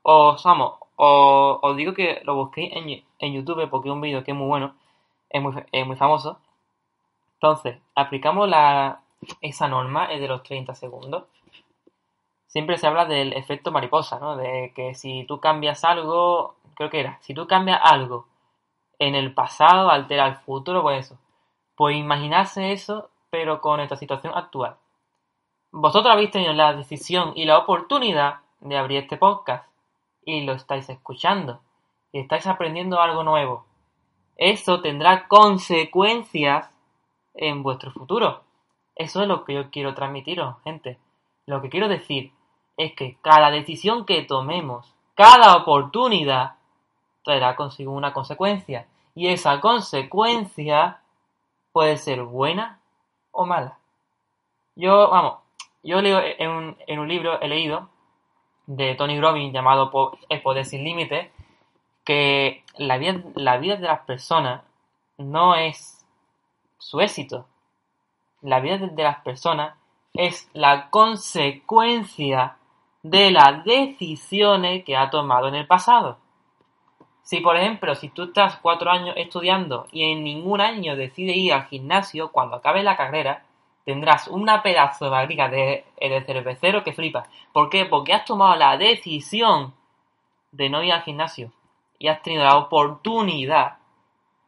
O, 0.08 0.38
vamos, 0.44 0.74
o, 0.98 1.60
os 1.64 1.76
digo 1.76 1.96
que 1.96 2.22
lo 2.26 2.36
busquéis 2.36 2.72
en, 3.20 3.34
YouTube 3.34 3.68
porque 3.72 3.90
es 3.90 3.94
un 3.94 4.02
vídeo 4.02 4.24
que 4.24 4.32
es 4.32 4.38
muy 4.38 4.46
bueno, 4.46 4.76
es 5.30 5.42
muy, 5.42 5.52
es 5.72 5.88
muy 5.88 5.96
famoso. 5.96 6.38
Entonces, 7.34 7.80
aplicamos 7.96 8.48
la, 8.48 9.02
esa 9.42 9.68
norma, 9.68 10.06
es 10.06 10.22
de 10.22 10.28
los 10.28 10.44
30 10.44 10.76
segundos. 10.76 11.24
Siempre 12.46 12.78
se 12.78 12.86
habla 12.86 13.06
del 13.06 13.34
efecto 13.34 13.72
mariposa, 13.72 14.20
¿no? 14.20 14.38
De 14.38 14.74
que 14.76 14.94
si 14.94 15.26
tú 15.26 15.40
cambias 15.40 15.84
algo, 15.84 16.56
creo 16.76 16.92
que 16.92 17.00
era, 17.00 17.18
si 17.22 17.34
tú 17.34 17.48
cambias 17.48 17.82
algo 17.84 18.28
en 19.00 19.16
el 19.16 19.34
pasado, 19.34 19.90
altera 19.90 20.28
el 20.28 20.36
futuro, 20.36 20.84
pues 20.84 21.08
eso 21.08 21.18
Pues 21.76 21.98
imaginarse 21.98 22.74
eso, 22.74 23.10
pero 23.32 23.60
con 23.60 23.80
esta 23.80 23.96
situación 23.96 24.34
actual. 24.36 24.78
Vosotros 25.72 26.14
habéis 26.14 26.30
tenido 26.30 26.54
la 26.54 26.74
decisión 26.74 27.34
y 27.36 27.46
la 27.46 27.58
oportunidad 27.58 28.42
de 28.60 28.78
abrir 28.78 29.00
este 29.00 29.18
podcast 29.18 29.66
y 30.26 30.42
lo 30.42 30.54
estáis 30.54 30.90
escuchando 30.90 31.62
y 32.12 32.20
estáis 32.20 32.48
aprendiendo 32.48 33.00
algo 33.00 33.24
nuevo. 33.24 33.66
Eso 34.38 34.82
tendrá 34.82 35.28
consecuencias 35.28 36.70
en 37.34 37.64
vuestro 37.64 37.92
futuro. 37.92 38.42
Eso 38.96 39.22
es 39.22 39.28
lo 39.28 39.46
que 39.46 39.54
yo 39.54 39.70
quiero 39.70 39.94
transmitiros, 39.94 40.56
gente. 40.64 40.98
Lo 41.46 41.62
que 41.62 41.70
quiero 41.70 41.88
decir 41.88 42.32
es 42.78 42.94
que 42.94 43.18
cada 43.22 43.52
decisión 43.52 44.06
que 44.06 44.24
tomemos, 44.24 44.94
cada 45.14 45.56
oportunidad, 45.56 46.56
traerá 47.24 47.56
consigo 47.56 47.92
una 47.92 48.14
consecuencia. 48.14 48.88
Y 49.14 49.28
esa 49.28 49.60
consecuencia 49.62 51.02
puede 51.72 51.98
ser 51.98 52.24
buena 52.24 52.80
o 53.32 53.46
mala. 53.46 53.78
Yo, 54.76 55.10
vamos, 55.10 55.40
yo 55.84 56.02
leo 56.02 56.20
en 56.22 56.50
un, 56.50 56.78
en 56.88 57.00
un 57.00 57.08
libro, 57.08 57.40
he 57.42 57.48
leído, 57.48 57.90
de 58.68 58.96
Tony 58.96 59.20
Robbins 59.20 59.54
llamado 59.54 59.92
Poder 59.92 60.66
Sin 60.66 60.84
Límite, 60.84 61.32
que 62.04 62.64
la 62.78 62.98
vida, 62.98 63.22
la 63.36 63.58
vida 63.58 63.76
de 63.78 63.88
las 63.88 64.02
personas 64.02 64.62
no 65.18 65.56
es 65.56 66.06
su 66.78 67.02
éxito. 67.02 67.48
La 68.42 68.60
vida 68.60 68.78
de 68.78 69.04
las 69.04 69.22
personas 69.22 69.76
es 70.14 70.50
la 70.54 70.90
consecuencia 70.90 72.58
de 73.04 73.32
las 73.32 73.64
decisiones 73.66 74.84
que 74.84 74.96
ha 74.96 75.10
tomado 75.10 75.48
en 75.48 75.56
el 75.56 75.68
pasado. 75.68 76.18
Si, 77.24 77.40
por 77.40 77.58
ejemplo, 77.58 77.96
si 77.96 78.10
tú 78.10 78.26
estás 78.26 78.58
cuatro 78.58 78.92
años 78.92 79.16
estudiando 79.18 79.88
y 79.92 80.12
en 80.12 80.24
ningún 80.24 80.62
año 80.62 80.96
decides 80.96 81.36
ir 81.36 81.54
al 81.54 81.66
gimnasio, 81.66 82.32
cuando 82.32 82.58
acabe 82.58 82.84
la 82.84 82.96
carrera, 82.96 83.45
tendrás 83.86 84.28
una 84.28 84.62
pedazo 84.64 85.06
de 85.06 85.12
barriga 85.12 85.48
de, 85.48 85.86
de 86.00 86.24
cervecero 86.26 86.84
que 86.84 86.94
flipa. 86.94 87.28
¿Por 87.54 87.70
qué? 87.70 87.86
Porque 87.86 88.14
has 88.14 88.26
tomado 88.26 88.56
la 88.56 88.78
decisión 88.78 89.74
de 90.52 90.70
no 90.70 90.84
ir 90.84 90.92
al 90.92 91.04
gimnasio 91.04 91.52
y 92.00 92.08
has 92.08 92.22
tenido 92.22 92.44
la 92.44 92.58
oportunidad 92.58 93.78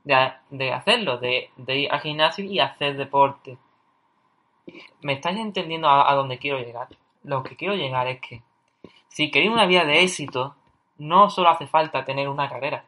de, 0.04 0.72
hacerlo, 0.72 1.18
de, 1.18 1.52
ir 1.68 1.92
al 1.92 2.00
gimnasio 2.00 2.46
y 2.46 2.60
hacer 2.60 2.96
deporte. 2.96 3.58
¿Me 5.02 5.14
estáis 5.14 5.38
entendiendo 5.38 5.90
a, 5.90 6.14
dónde 6.14 6.40
quiero 6.40 6.60
llegar? 6.60 6.88
Lo 7.24 7.44
que 7.44 7.56
quiero 7.56 7.76
llegar 7.76 8.08
es 8.08 8.22
que 8.22 8.42
si 9.08 9.32
queréis 9.32 9.52
una 9.52 9.66
vida 9.66 9.86
de 9.86 10.02
éxito, 10.02 10.56
no 10.98 11.30
solo 11.30 11.50
hace 11.50 11.68
falta 11.68 12.06
tener 12.06 12.30
una 12.30 12.50
carrera, 12.50 12.84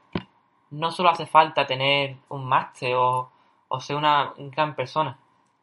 no 0.71 0.91
solo 0.91 1.09
hace 1.09 1.25
falta 1.25 1.65
tener 1.65 2.17
un 2.29 2.45
máster 2.45 2.95
o, 2.95 3.31
ser 3.79 3.95
una 3.95 4.33
gran 4.37 4.75
persona. 4.75 5.17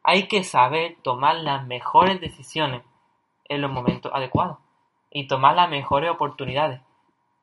Hay 0.09 0.29
que 0.29 0.45
saber 0.45 0.95
tomar 1.01 1.35
las 1.35 1.67
mejores 1.67 2.21
decisiones 2.21 2.81
en 3.49 3.61
los 3.61 3.69
momentos 3.69 4.09
adecuados 4.15 4.57
y 5.11 5.27
tomar 5.27 5.53
las 5.53 5.69
mejores 5.69 6.09
oportunidades 6.09 6.79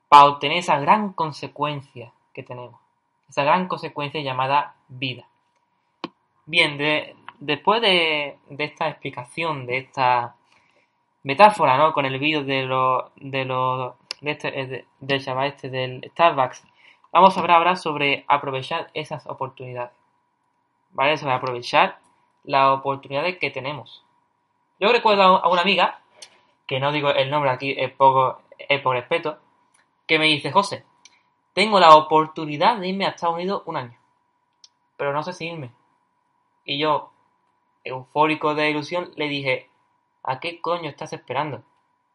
para 0.09 0.25
obtener 0.25 0.57
esa 0.57 0.79
gran 0.79 1.13
consecuencia 1.13 2.15
que 2.33 2.43
tenemos, 2.43 2.81
esa 3.29 3.45
gran 3.45 3.69
consecuencia 3.69 4.23
llamada 4.23 4.77
vida. 4.89 5.27
Bien, 6.47 6.79
después 7.39 7.83
de, 7.83 8.39
esta 8.57 8.89
explicación, 8.89 9.67
de 9.67 9.77
esta 9.77 10.35
metáfora, 11.23 11.77
¿no? 11.77 11.93
Con 11.93 12.07
el 12.07 12.19
vídeo 12.19 12.45
de 12.45 12.63
los 12.63 13.11
de 13.17 13.45
los 13.45 13.93
de 14.23 14.31
este, 14.31 14.59
eh, 14.59 14.87
del 15.01 15.23
chaval 15.23 15.49
este 15.49 15.69
del 15.69 16.11
Starbucks, 16.13 16.65
vamos 17.13 17.37
a 17.37 17.41
hablar 17.41 17.59
ahora 17.59 17.77
sobre 17.77 18.25
aprovechar 18.27 18.91
esas 18.95 19.27
oportunidades. 19.27 19.93
¿Vale? 20.93 21.19
Sobre 21.19 21.35
aprovechar 21.35 21.99
las 22.45 22.69
oportunidades 22.69 23.39
que 23.39 23.51
tenemos. 23.51 24.05
Yo 24.79 24.93
recuerdo 24.93 25.23
a 25.23 25.49
una 25.49 25.63
amiga, 25.63 26.01
que 26.67 26.81
no 26.81 26.93
digo 26.93 27.11
el 27.11 27.31
nombre 27.31 27.51
aquí, 27.51 27.75
es, 27.77 27.91
poco, 27.93 28.41
es 28.59 28.81
por 28.81 28.97
respeto, 28.97 29.39
que 30.07 30.19
me 30.19 30.27
dice, 30.27 30.53
José, 30.53 30.85
tengo 31.55 31.81
la 31.81 31.97
oportunidad 31.97 32.77
de 32.79 32.89
irme 32.89 33.07
a 33.07 33.11
Estados 33.11 33.37
Unidos 33.37 33.63
un 33.67 33.77
año, 33.77 33.99
pero 34.97 35.13
no 35.13 35.23
sé 35.23 35.33
si 35.33 35.47
irme. 35.47 35.71
Y 36.65 36.79
yo, 36.79 37.13
eufórico 37.85 38.55
de 38.55 38.71
ilusión, 38.71 39.13
le 39.17 39.29
dije, 39.29 39.71
¿a 40.23 40.41
qué 40.41 40.61
coño 40.61 40.89
estás 40.89 41.13
esperando? 41.13 41.63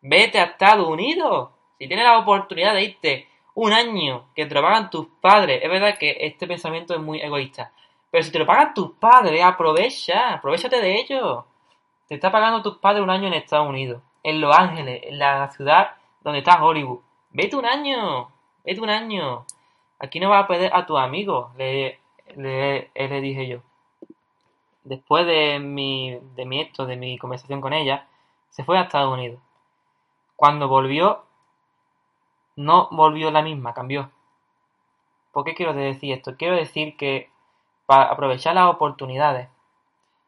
Vete 0.01 0.39
a 0.39 0.45
Estados 0.45 0.87
Unidos. 0.87 1.49
Si 1.77 1.87
tienes 1.87 2.05
la 2.05 2.17
oportunidad 2.17 2.73
de 2.73 2.83
irte 2.83 3.29
un 3.53 3.73
año 3.73 4.29
que 4.35 4.45
pagan 4.45 4.89
tus 4.89 5.07
padres, 5.21 5.61
es 5.63 5.69
verdad 5.69 5.97
que 5.97 6.17
este 6.21 6.47
pensamiento 6.47 6.93
es 6.93 6.99
muy 6.99 7.21
egoísta, 7.21 7.71
pero 8.11 8.23
si 8.23 8.31
te 8.31 8.39
lo 8.39 8.45
pagan 8.45 8.73
tus 8.73 8.91
padres, 8.93 9.43
aprovecha, 9.43 10.33
aprovechate 10.33 10.81
de 10.81 10.99
ello. 10.99 11.45
Te 12.07 12.15
está 12.15 12.31
pagando 12.31 12.61
tus 12.61 12.77
padres 12.77 13.03
un 13.03 13.09
año 13.09 13.27
en 13.27 13.33
Estados 13.33 13.69
Unidos, 13.69 14.01
en 14.23 14.41
Los 14.41 14.57
Ángeles, 14.57 15.01
en 15.03 15.19
la 15.19 15.49
ciudad 15.51 15.91
donde 16.21 16.39
está 16.39 16.63
Hollywood. 16.63 16.99
Vete 17.31 17.55
un 17.55 17.65
año, 17.65 18.31
vete 18.65 18.81
un 18.81 18.89
año. 18.89 19.45
Aquí 19.99 20.19
no 20.19 20.29
vas 20.29 20.43
a 20.43 20.47
perder 20.47 20.71
a 20.73 20.85
tu 20.85 20.97
amigo, 20.97 21.51
le, 21.57 21.99
le, 22.35 22.89
le 22.95 23.21
dije 23.21 23.47
yo. 23.47 23.59
Después 24.83 25.27
de 25.27 25.59
mi, 25.59 26.17
de 26.35 26.45
mi 26.45 26.61
esto, 26.61 26.85
de 26.85 26.95
mi 26.95 27.17
conversación 27.19 27.61
con 27.61 27.73
ella, 27.73 28.07
se 28.49 28.63
fue 28.63 28.77
a 28.77 28.83
Estados 28.83 29.13
Unidos. 29.13 29.39
Cuando 30.35 30.67
volvió, 30.67 31.25
no 32.55 32.87
volvió 32.91 33.29
la 33.29 33.43
misma, 33.43 33.73
cambió. 33.73 34.09
¿Por 35.31 35.43
qué 35.43 35.53
quiero 35.53 35.73
decir 35.73 36.13
esto? 36.13 36.35
Quiero 36.37 36.55
decir 36.55 36.97
que 36.97 37.29
para 37.89 38.03
aprovechar 38.03 38.53
las 38.53 38.69
oportunidades 38.69 39.49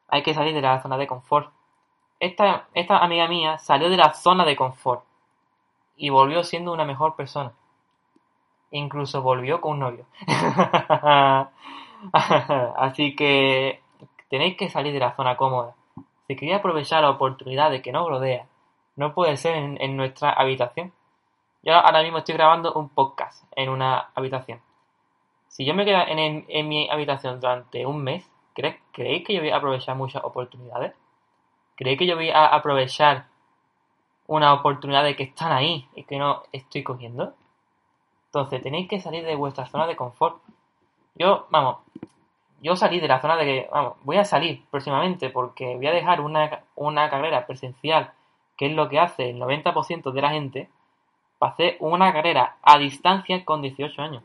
hay 0.08 0.24
que 0.24 0.34
salir 0.34 0.56
de 0.56 0.62
la 0.62 0.82
zona 0.82 0.98
de 0.98 1.06
confort. 1.06 1.54
Esta, 2.20 2.66
esta 2.74 2.98
amiga 2.98 3.28
mía 3.28 3.60
salió 3.60 3.88
de 3.92 3.98
la 3.98 4.16
zona 4.16 4.46
de 4.46 4.56
confort 4.56 5.04
y 5.96 6.10
volvió 6.10 6.44
siendo 6.44 6.74
una 6.74 6.86
mejor 6.86 7.16
persona. 7.16 7.52
Incluso 8.72 9.22
volvió 9.22 9.62
con 9.62 9.74
un 9.74 9.80
novio. 9.82 10.06
Así 12.78 13.16
que 13.16 13.84
tenéis 14.28 14.58
que 14.58 14.72
salir 14.72 14.92
de 14.92 15.00
la 15.00 15.16
zona 15.16 15.38
cómoda. 15.38 15.76
Si 16.26 16.36
queréis 16.36 16.58
aprovechar 16.58 17.04
la 17.04 17.12
oportunidad 17.12 17.70
de 17.70 17.84
que 17.84 17.92
nos 17.92 18.10
rodea, 18.10 18.48
no 18.96 19.14
puede 19.14 19.38
ser 19.38 19.56
en, 19.56 19.96
nuestra 19.96 20.32
habitación. 20.32 20.94
Yo 21.62 21.76
ahora 21.76 22.02
mismo 22.02 22.18
estoy 22.18 22.34
grabando 22.34 22.74
un 22.74 22.90
podcast 22.90 23.44
en 23.56 23.70
una 23.70 24.10
habitación. 24.16 24.62
Si 25.52 25.66
yo 25.66 25.74
me 25.74 25.86
quedo 25.86 26.00
en, 26.08 26.46
en 26.48 26.68
mi 26.68 26.90
habitación 26.90 27.40
durante 27.40 27.86
un 27.86 28.04
mes, 28.04 28.30
¿creéis 28.54 29.24
que 29.26 29.34
yo 29.34 29.42
voy 29.42 29.52
a 29.52 29.58
aprovechar 29.58 29.96
muchas 29.96 30.24
oportunidades? 30.24 30.94
¿Creéis 31.76 32.00
que 32.00 32.08
yo 32.08 32.16
voy 32.16 32.30
a 32.30 32.48
aprovechar 32.48 33.28
una 34.32 34.54
oportunidad 34.54 35.04
de 35.04 35.18
que 35.18 35.24
están 35.24 35.52
ahí 35.52 35.90
y 35.94 36.06
que 36.06 36.18
no 36.18 36.44
estoy 36.54 36.84
cogiendo. 36.84 37.34
Entonces 38.28 38.62
tenéis 38.62 38.88
que 38.88 39.02
salir 39.02 39.26
de 39.26 39.36
vuestra 39.36 39.66
zona 39.66 39.88
de 39.88 39.98
confort. 39.98 40.38
Yo, 41.16 41.48
vamos, 41.50 41.80
yo 42.62 42.78
salí 42.78 43.02
de 43.02 43.10
la 43.10 43.20
zona 43.20 43.36
de 43.36 43.44
que, 43.44 43.70
vamos, 43.70 43.96
voy 44.04 44.16
a 44.16 44.24
salir 44.24 44.64
próximamente 44.72 45.30
porque 45.32 45.76
voy 45.76 45.88
a 45.88 45.92
dejar 45.92 46.22
una, 46.22 46.64
una 46.76 47.10
carrera 47.10 47.46
presencial, 47.46 48.14
que 48.56 48.68
es 48.68 48.72
lo 48.72 48.88
que 48.88 49.00
hace 49.00 49.32
el 49.32 49.38
90% 49.38 50.14
de 50.14 50.22
la 50.22 50.30
gente, 50.30 50.70
para 51.38 51.52
hacer 51.52 51.76
una 51.82 52.14
carrera 52.14 52.56
a 52.62 52.78
distancia 52.78 53.44
con 53.44 53.62
18 53.62 54.02
años. 54.02 54.24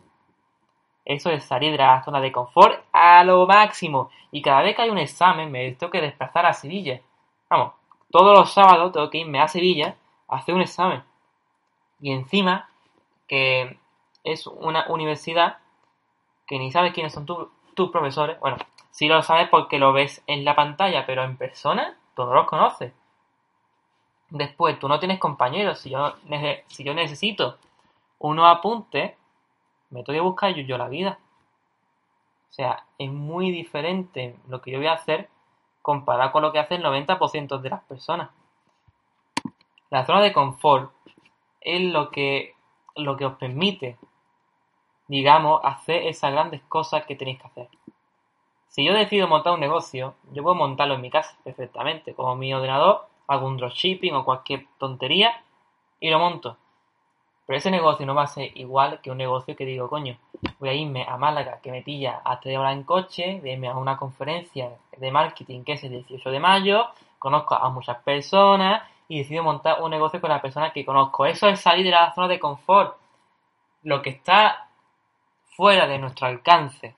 Eso 1.06 1.30
es 1.30 1.44
salir 1.44 1.70
de 1.70 1.78
la 1.78 2.02
zona 2.02 2.20
de 2.20 2.32
confort 2.32 2.84
a 2.92 3.22
lo 3.22 3.46
máximo. 3.46 4.10
Y 4.32 4.42
cada 4.42 4.62
vez 4.62 4.74
que 4.74 4.82
hay 4.82 4.90
un 4.90 4.98
examen 4.98 5.50
me 5.52 5.70
tengo 5.72 5.92
que 5.92 6.00
desplazar 6.00 6.44
a 6.44 6.52
Sevilla. 6.52 7.00
Vamos, 7.48 7.74
todos 8.10 8.36
los 8.36 8.52
sábados 8.52 8.92
tengo 8.92 9.08
que 9.08 9.18
irme 9.18 9.40
a 9.40 9.46
Sevilla 9.46 9.96
a 10.28 10.36
hacer 10.36 10.54
un 10.54 10.62
examen. 10.62 11.04
Y 12.00 12.10
encima, 12.10 12.68
que 13.28 13.78
es 14.24 14.48
una 14.48 14.86
universidad 14.88 15.58
que 16.44 16.58
ni 16.58 16.72
sabes 16.72 16.92
quiénes 16.92 17.12
son 17.12 17.24
tus 17.24 17.90
profesores. 17.90 18.40
Bueno, 18.40 18.56
sí 18.90 19.06
lo 19.06 19.22
sabes 19.22 19.48
porque 19.48 19.78
lo 19.78 19.92
ves 19.92 20.24
en 20.26 20.44
la 20.44 20.56
pantalla, 20.56 21.06
pero 21.06 21.22
en 21.22 21.36
persona 21.36 21.96
no 22.16 22.34
los 22.34 22.46
conoces. 22.46 22.92
Después, 24.30 24.76
tú 24.80 24.88
no 24.88 24.98
tienes 24.98 25.20
compañeros. 25.20 25.78
Si 25.78 25.90
yo, 25.90 26.14
si 26.66 26.82
yo 26.82 26.94
necesito 26.94 27.58
unos 28.18 28.48
apuntes, 28.48 29.12
me 29.90 30.02
tengo 30.02 30.16
que 30.16 30.20
buscar 30.20 30.54
yo, 30.54 30.62
yo 30.62 30.78
la 30.78 30.88
vida. 30.88 31.18
O 32.50 32.52
sea, 32.52 32.86
es 32.98 33.10
muy 33.10 33.50
diferente 33.50 34.36
lo 34.48 34.62
que 34.62 34.70
yo 34.70 34.78
voy 34.78 34.86
a 34.86 34.94
hacer 34.94 35.28
comparado 35.82 36.32
con 36.32 36.42
lo 36.42 36.52
que 36.52 36.58
hace 36.58 36.76
el 36.76 36.84
90% 36.84 37.60
de 37.60 37.70
las 37.70 37.82
personas. 37.84 38.30
La 39.90 40.04
zona 40.04 40.20
de 40.20 40.32
confort 40.32 40.90
es 41.60 41.80
lo 41.80 42.10
que, 42.10 42.54
lo 42.96 43.16
que 43.16 43.26
os 43.26 43.36
permite, 43.36 43.96
digamos, 45.06 45.60
hacer 45.62 46.06
esas 46.06 46.32
grandes 46.32 46.62
cosas 46.62 47.04
que 47.06 47.14
tenéis 47.14 47.40
que 47.40 47.46
hacer. 47.46 47.68
Si 48.68 48.84
yo 48.84 48.92
decido 48.92 49.28
montar 49.28 49.54
un 49.54 49.60
negocio, 49.60 50.16
yo 50.32 50.42
puedo 50.42 50.54
montarlo 50.54 50.94
en 50.94 51.00
mi 51.00 51.10
casa 51.10 51.36
perfectamente, 51.44 52.14
como 52.14 52.36
mi 52.36 52.52
ordenador, 52.52 53.06
hago 53.26 53.46
un 53.46 53.56
dropshipping 53.56 54.14
o 54.14 54.24
cualquier 54.24 54.66
tontería 54.78 55.42
y 56.00 56.10
lo 56.10 56.18
monto. 56.18 56.56
Pero 57.46 57.58
ese 57.58 57.70
negocio 57.70 58.04
no 58.04 58.14
va 58.14 58.24
a 58.24 58.26
ser 58.26 58.50
igual 58.58 59.00
que 59.00 59.10
un 59.10 59.18
negocio 59.18 59.54
que 59.54 59.64
digo, 59.64 59.88
coño, 59.88 60.18
voy 60.58 60.68
a 60.68 60.74
irme 60.74 61.06
a 61.08 61.16
Málaga, 61.16 61.60
que 61.62 61.70
me 61.70 61.82
pilla 61.82 62.20
a 62.24 62.40
3 62.40 62.58
horas 62.58 62.72
en 62.72 62.82
coche, 62.82 63.40
a 63.42 63.48
irme 63.48 63.68
a 63.68 63.76
una 63.76 63.96
conferencia 63.96 64.72
de 64.96 65.10
marketing 65.12 65.62
que 65.62 65.74
es 65.74 65.84
el 65.84 65.90
18 65.90 66.30
de 66.30 66.40
mayo, 66.40 66.88
conozco 67.18 67.54
a 67.54 67.68
muchas 67.70 67.98
personas 68.02 68.82
y 69.08 69.18
decido 69.18 69.44
montar 69.44 69.80
un 69.80 69.90
negocio 69.90 70.20
con 70.20 70.30
las 70.30 70.42
personas 70.42 70.72
que 70.72 70.84
conozco. 70.84 71.24
Eso 71.24 71.48
es 71.48 71.60
salir 71.60 71.84
de 71.84 71.92
la 71.92 72.12
zona 72.14 72.26
de 72.28 72.40
confort. 72.40 72.96
Lo 73.82 74.02
que 74.02 74.10
está 74.10 74.68
fuera 75.56 75.86
de 75.86 75.98
nuestro 75.98 76.26
alcance 76.26 76.96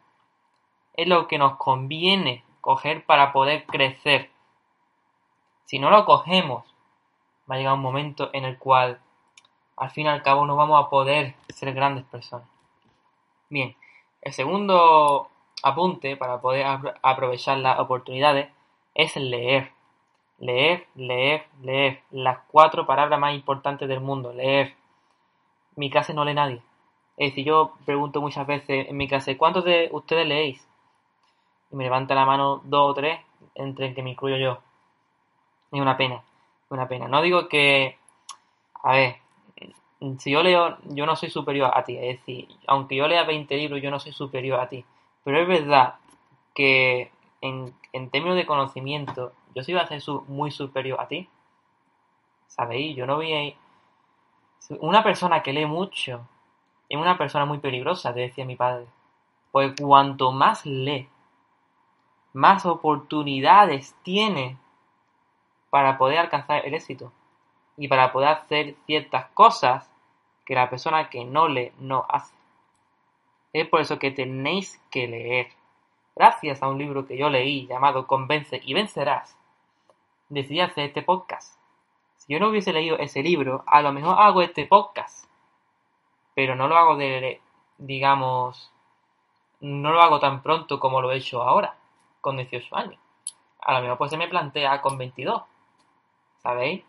es 0.94 1.06
lo 1.06 1.28
que 1.28 1.38
nos 1.38 1.56
conviene 1.56 2.42
coger 2.62 3.04
para 3.04 3.32
poder 3.32 3.66
crecer. 3.66 4.30
Si 5.66 5.78
no 5.78 5.90
lo 5.90 6.06
cogemos, 6.06 6.64
va 7.50 7.54
a 7.54 7.58
llegar 7.58 7.74
un 7.74 7.80
momento 7.80 8.30
en 8.32 8.44
el 8.44 8.58
cual 8.58 8.98
al 9.78 9.90
fin 9.90 10.06
y 10.06 10.08
al 10.08 10.22
cabo 10.22 10.46
no 10.46 10.56
vamos 10.56 10.84
a 10.84 10.90
poder 10.90 11.34
ser 11.48 11.72
grandes 11.72 12.04
personas. 12.04 12.48
Bien, 13.48 13.76
el 14.22 14.32
segundo 14.32 15.28
apunte 15.62 16.16
para 16.16 16.40
poder 16.40 16.66
aprovechar 17.02 17.58
las 17.58 17.78
oportunidades 17.78 18.48
es 18.94 19.16
leer. 19.16 19.72
Leer, 20.38 20.86
leer, 20.94 21.46
leer. 21.62 22.02
Las 22.10 22.38
cuatro 22.48 22.86
palabras 22.86 23.18
más 23.18 23.34
importantes 23.34 23.88
del 23.88 24.00
mundo. 24.00 24.32
Leer. 24.32 24.74
Mi 25.76 25.90
clase 25.90 26.14
no 26.14 26.24
lee 26.24 26.34
nadie. 26.34 26.62
Es 27.16 27.30
decir, 27.32 27.46
yo 27.46 27.74
pregunto 27.84 28.20
muchas 28.20 28.46
veces 28.46 28.88
en 28.88 28.96
mi 28.96 29.08
clase, 29.08 29.36
¿cuántos 29.36 29.64
de 29.64 29.88
ustedes 29.90 30.26
leéis? 30.26 30.64
Y 31.70 31.76
me 31.76 31.84
levanta 31.84 32.14
la 32.14 32.24
mano 32.24 32.60
dos 32.64 32.90
o 32.90 32.94
tres, 32.94 33.18
entre 33.54 33.88
el 33.88 33.94
que 33.94 34.02
me 34.02 34.10
incluyo 34.10 34.36
yo. 34.36 34.58
Es 35.72 35.80
una 35.80 35.96
pena, 35.96 36.22
una 36.70 36.86
pena. 36.86 37.08
No 37.08 37.20
digo 37.20 37.48
que, 37.48 37.98
a 38.82 38.92
ver, 38.92 39.16
si 40.18 40.30
yo 40.30 40.42
leo, 40.42 40.78
yo 40.84 41.06
no 41.06 41.16
soy 41.16 41.30
superior 41.30 41.70
a 41.74 41.84
ti. 41.84 41.96
Es 41.96 42.18
decir, 42.18 42.48
aunque 42.66 42.96
yo 42.96 43.08
lea 43.08 43.24
20 43.24 43.56
libros, 43.56 43.82
yo 43.82 43.90
no 43.90 43.98
soy 43.98 44.12
superior 44.12 44.60
a 44.60 44.68
ti. 44.68 44.84
Pero 45.24 45.40
es 45.40 45.48
verdad 45.48 45.96
que 46.54 47.10
en, 47.40 47.74
en 47.92 48.10
términos 48.10 48.36
de 48.36 48.46
conocimiento, 48.46 49.32
yo 49.54 49.62
sí 49.64 49.72
iba 49.72 49.82
a 49.82 49.86
ser 49.86 50.02
muy 50.28 50.50
superior 50.50 51.00
a 51.00 51.08
ti. 51.08 51.28
¿Sabéis? 52.46 52.96
Yo 52.96 53.06
no 53.06 53.16
voy 53.16 53.56
Una 54.80 55.02
persona 55.02 55.42
que 55.42 55.52
lee 55.52 55.66
mucho 55.66 56.26
es 56.88 56.98
una 56.98 57.18
persona 57.18 57.44
muy 57.44 57.58
peligrosa, 57.58 58.14
te 58.14 58.20
decía 58.20 58.44
mi 58.44 58.56
padre. 58.56 58.86
Pues 59.52 59.74
cuanto 59.80 60.32
más 60.32 60.64
lee, 60.64 61.08
más 62.32 62.64
oportunidades 62.66 63.94
tiene 64.02 64.56
para 65.70 65.98
poder 65.98 66.18
alcanzar 66.18 66.64
el 66.64 66.74
éxito 66.74 67.12
y 67.78 67.86
para 67.88 68.12
poder 68.12 68.28
hacer 68.28 68.74
ciertas 68.86 69.26
cosas 69.30 69.88
que 70.44 70.54
la 70.54 70.68
persona 70.68 71.08
que 71.08 71.24
no 71.24 71.48
lee 71.48 71.72
no 71.78 72.04
hace. 72.08 72.34
Es 73.52 73.68
por 73.68 73.80
eso 73.80 73.98
que 73.98 74.10
tenéis 74.10 74.82
que 74.90 75.06
leer. 75.06 75.48
Gracias 76.16 76.62
a 76.62 76.68
un 76.68 76.76
libro 76.76 77.06
que 77.06 77.16
yo 77.16 77.30
leí 77.30 77.66
llamado 77.68 78.08
Convence 78.08 78.60
y 78.64 78.74
vencerás, 78.74 79.38
decidí 80.28 80.60
hacer 80.60 80.86
este 80.86 81.02
podcast. 81.02 81.56
Si 82.16 82.32
yo 82.32 82.40
no 82.40 82.48
hubiese 82.48 82.72
leído 82.72 82.98
ese 82.98 83.22
libro, 83.22 83.62
a 83.66 83.80
lo 83.80 83.92
mejor 83.92 84.16
hago 84.18 84.42
este 84.42 84.66
podcast. 84.66 85.26
Pero 86.34 86.56
no 86.56 86.66
lo 86.66 86.76
hago 86.76 86.96
de, 86.96 87.40
digamos, 87.78 88.72
no 89.60 89.92
lo 89.92 90.02
hago 90.02 90.18
tan 90.18 90.42
pronto 90.42 90.80
como 90.80 91.00
lo 91.00 91.12
he 91.12 91.18
hecho 91.18 91.42
ahora, 91.42 91.76
con 92.20 92.36
18 92.36 92.76
años. 92.76 92.98
A 93.60 93.74
lo 93.74 93.82
mejor 93.82 93.98
pues 93.98 94.10
se 94.10 94.16
me 94.16 94.28
plantea 94.28 94.82
con 94.82 94.98
22. 94.98 95.42
¿Sabéis? 96.42 96.84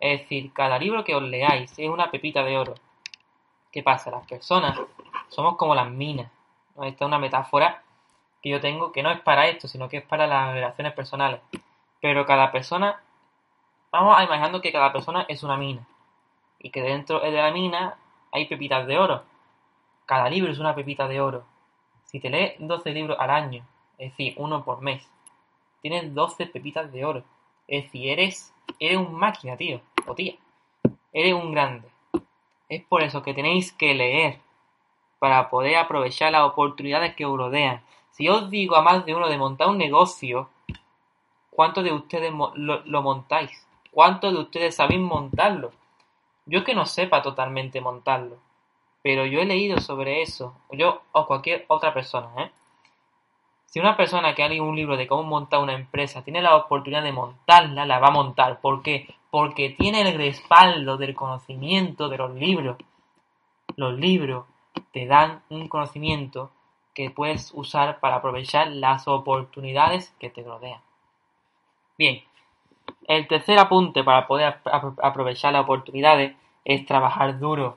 Es 0.00 0.22
decir, 0.22 0.52
cada 0.54 0.78
libro 0.78 1.04
que 1.04 1.14
os 1.14 1.22
leáis 1.22 1.78
es 1.78 1.88
una 1.88 2.10
pepita 2.10 2.42
de 2.42 2.56
oro. 2.56 2.74
¿Qué 3.70 3.82
pasa? 3.82 4.10
Las 4.10 4.26
personas 4.26 4.78
somos 5.28 5.56
como 5.56 5.74
las 5.74 5.90
minas. 5.90 6.30
Esta 6.82 7.04
es 7.04 7.08
una 7.08 7.18
metáfora 7.18 7.82
que 8.42 8.48
yo 8.48 8.60
tengo 8.60 8.90
que 8.92 9.02
no 9.02 9.10
es 9.10 9.20
para 9.20 9.48
esto, 9.48 9.68
sino 9.68 9.88
que 9.88 9.98
es 9.98 10.04
para 10.04 10.26
las 10.26 10.54
relaciones 10.54 10.94
personales. 10.94 11.40
Pero 12.00 12.24
cada 12.24 12.50
persona, 12.50 13.00
vamos 13.92 14.18
a 14.18 14.24
imaginando 14.24 14.62
que 14.62 14.72
cada 14.72 14.90
persona 14.90 15.26
es 15.28 15.42
una 15.42 15.58
mina 15.58 15.86
y 16.58 16.70
que 16.70 16.82
dentro 16.82 17.20
de 17.20 17.30
la 17.30 17.50
mina 17.50 17.96
hay 18.32 18.46
pepitas 18.46 18.86
de 18.86 18.98
oro. 18.98 19.24
Cada 20.06 20.28
libro 20.30 20.50
es 20.50 20.58
una 20.58 20.74
pepita 20.74 21.06
de 21.06 21.20
oro. 21.20 21.44
Si 22.04 22.20
te 22.20 22.30
lees 22.30 22.54
12 22.58 22.90
libros 22.92 23.16
al 23.20 23.30
año, 23.30 23.64
es 23.98 24.10
decir, 24.10 24.34
uno 24.38 24.64
por 24.64 24.80
mes, 24.80 25.06
tienes 25.82 26.14
12 26.14 26.46
pepitas 26.46 26.90
de 26.90 27.04
oro. 27.04 27.22
Es 27.70 27.84
decir, 27.84 28.10
eres, 28.10 28.52
eres 28.78 28.98
un 28.98 29.14
máquina, 29.14 29.56
tío, 29.56 29.80
o 30.06 30.14
tía. 30.14 30.34
Eres 31.14 31.32
un 31.32 31.52
grande. 31.52 31.88
Es 32.68 32.84
por 32.84 33.02
eso 33.02 33.22
que 33.22 33.32
tenéis 33.32 33.72
que 33.72 33.94
leer 33.94 34.40
para 35.18 35.48
poder 35.48 35.76
aprovechar 35.76 36.32
las 36.32 36.42
oportunidades 36.42 37.14
que 37.14 37.24
os 37.24 37.38
rodean. 37.38 37.82
Si 38.10 38.28
os 38.28 38.50
digo 38.50 38.76
a 38.76 38.82
más 38.82 39.06
de 39.06 39.14
uno 39.14 39.30
de 39.30 39.38
montar 39.38 39.68
un 39.68 39.78
negocio, 39.78 40.50
¿Cuántos 41.60 41.84
de 41.84 41.92
ustedes 41.92 42.32
lo, 42.32 43.02
montáis? 43.02 43.66
¿Cuántos 43.90 44.32
de 44.32 44.38
ustedes 44.38 44.76
sabéis 44.76 45.02
montarlo? 45.02 45.72
Yo 46.46 46.64
que 46.64 46.74
no 46.74 46.86
sepa 46.86 47.20
totalmente 47.20 47.82
montarlo, 47.82 48.38
pero 49.02 49.26
yo 49.26 49.40
he 49.40 49.44
leído 49.44 49.78
sobre 49.78 50.22
eso, 50.22 50.54
yo 50.70 51.02
o 51.12 51.26
cualquier 51.26 51.66
otra 51.68 51.92
persona, 51.92 52.30
¿eh? 52.44 52.50
Si 53.70 53.78
una 53.78 53.96
persona 53.96 54.34
que 54.34 54.42
ha 54.42 54.48
leído 54.48 54.64
un 54.64 54.74
libro 54.74 54.96
de 54.96 55.06
cómo 55.06 55.22
montar 55.22 55.60
una 55.60 55.74
empresa 55.74 56.24
tiene 56.24 56.42
la 56.42 56.56
oportunidad 56.56 57.04
de 57.04 57.12
montarla, 57.12 57.86
la 57.86 58.00
va 58.00 58.08
a 58.08 58.10
montar. 58.10 58.60
¿Por 58.60 58.82
qué? 58.82 59.06
Porque 59.30 59.70
tiene 59.70 60.00
el 60.00 60.18
respaldo 60.18 60.96
del 60.96 61.14
conocimiento 61.14 62.08
de 62.08 62.18
los 62.18 62.34
libros. 62.34 62.76
Los 63.76 63.96
libros 63.96 64.44
te 64.92 65.06
dan 65.06 65.42
un 65.50 65.68
conocimiento 65.68 66.50
que 66.94 67.10
puedes 67.10 67.52
usar 67.54 68.00
para 68.00 68.16
aprovechar 68.16 68.66
las 68.66 69.06
oportunidades 69.06 70.12
que 70.18 70.30
te 70.30 70.42
rodean. 70.42 70.80
Bien, 71.96 72.24
el 73.06 73.28
tercer 73.28 73.56
apunte 73.60 74.02
para 74.02 74.26
poder 74.26 74.58
aprovechar 75.00 75.52
las 75.52 75.62
oportunidades 75.62 76.34
es 76.64 76.84
trabajar 76.86 77.38
duro. 77.38 77.76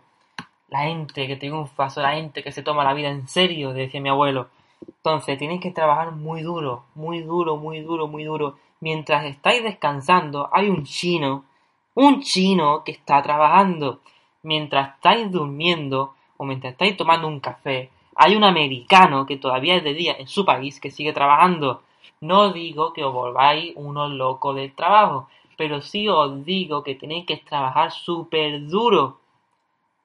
La 0.70 0.86
gente 0.86 1.28
que 1.28 1.36
triunfa, 1.36 1.88
la 1.98 2.16
gente 2.16 2.42
que 2.42 2.52
se 2.52 2.64
toma 2.64 2.84
la 2.84 2.96
vida 2.96 3.10
en 3.10 3.28
serio, 3.28 3.74
decía 3.74 4.02
mi 4.02 4.10
abuelo. 4.10 4.50
Entonces, 4.88 5.38
tenéis 5.38 5.62
que 5.62 5.72
trabajar 5.72 6.12
muy 6.12 6.42
duro, 6.42 6.86
muy 6.96 7.22
duro, 7.22 7.58
muy 7.58 7.82
duro, 7.82 8.08
muy 8.08 8.24
duro. 8.24 8.58
Mientras 8.80 9.26
estáis 9.26 9.64
descansando, 9.64 10.50
hay 10.52 10.70
un 10.70 10.84
chino, 10.84 11.46
un 11.94 12.22
chino 12.22 12.84
que 12.84 12.92
está 12.92 13.22
trabajando. 13.22 14.00
Mientras 14.42 14.96
estáis 14.96 15.32
durmiendo 15.32 16.14
o 16.38 16.46
mientras 16.46 16.74
estáis 16.74 16.98
tomando 16.98 17.28
un 17.28 17.40
café, 17.40 17.90
hay 18.16 18.36
un 18.36 18.44
americano 18.44 19.26
que 19.26 19.38
todavía 19.38 19.76
es 19.76 19.84
de 19.84 19.94
día 19.94 20.16
en 20.18 20.28
su 20.28 20.46
país 20.46 20.80
que 20.80 20.92
sigue 20.92 21.14
trabajando. 21.14 21.82
No 22.22 22.52
digo 22.52 22.94
que 22.94 23.04
os 23.04 23.14
volváis 23.14 23.74
unos 23.76 24.12
locos 24.12 24.56
del 24.56 24.74
trabajo, 24.74 25.28
pero 25.58 25.82
sí 25.82 26.08
os 26.08 26.46
digo 26.46 26.84
que 26.84 26.96
tenéis 26.96 27.26
que 27.26 27.38
trabajar 27.38 27.92
súper 27.92 28.68
duro. 28.68 29.20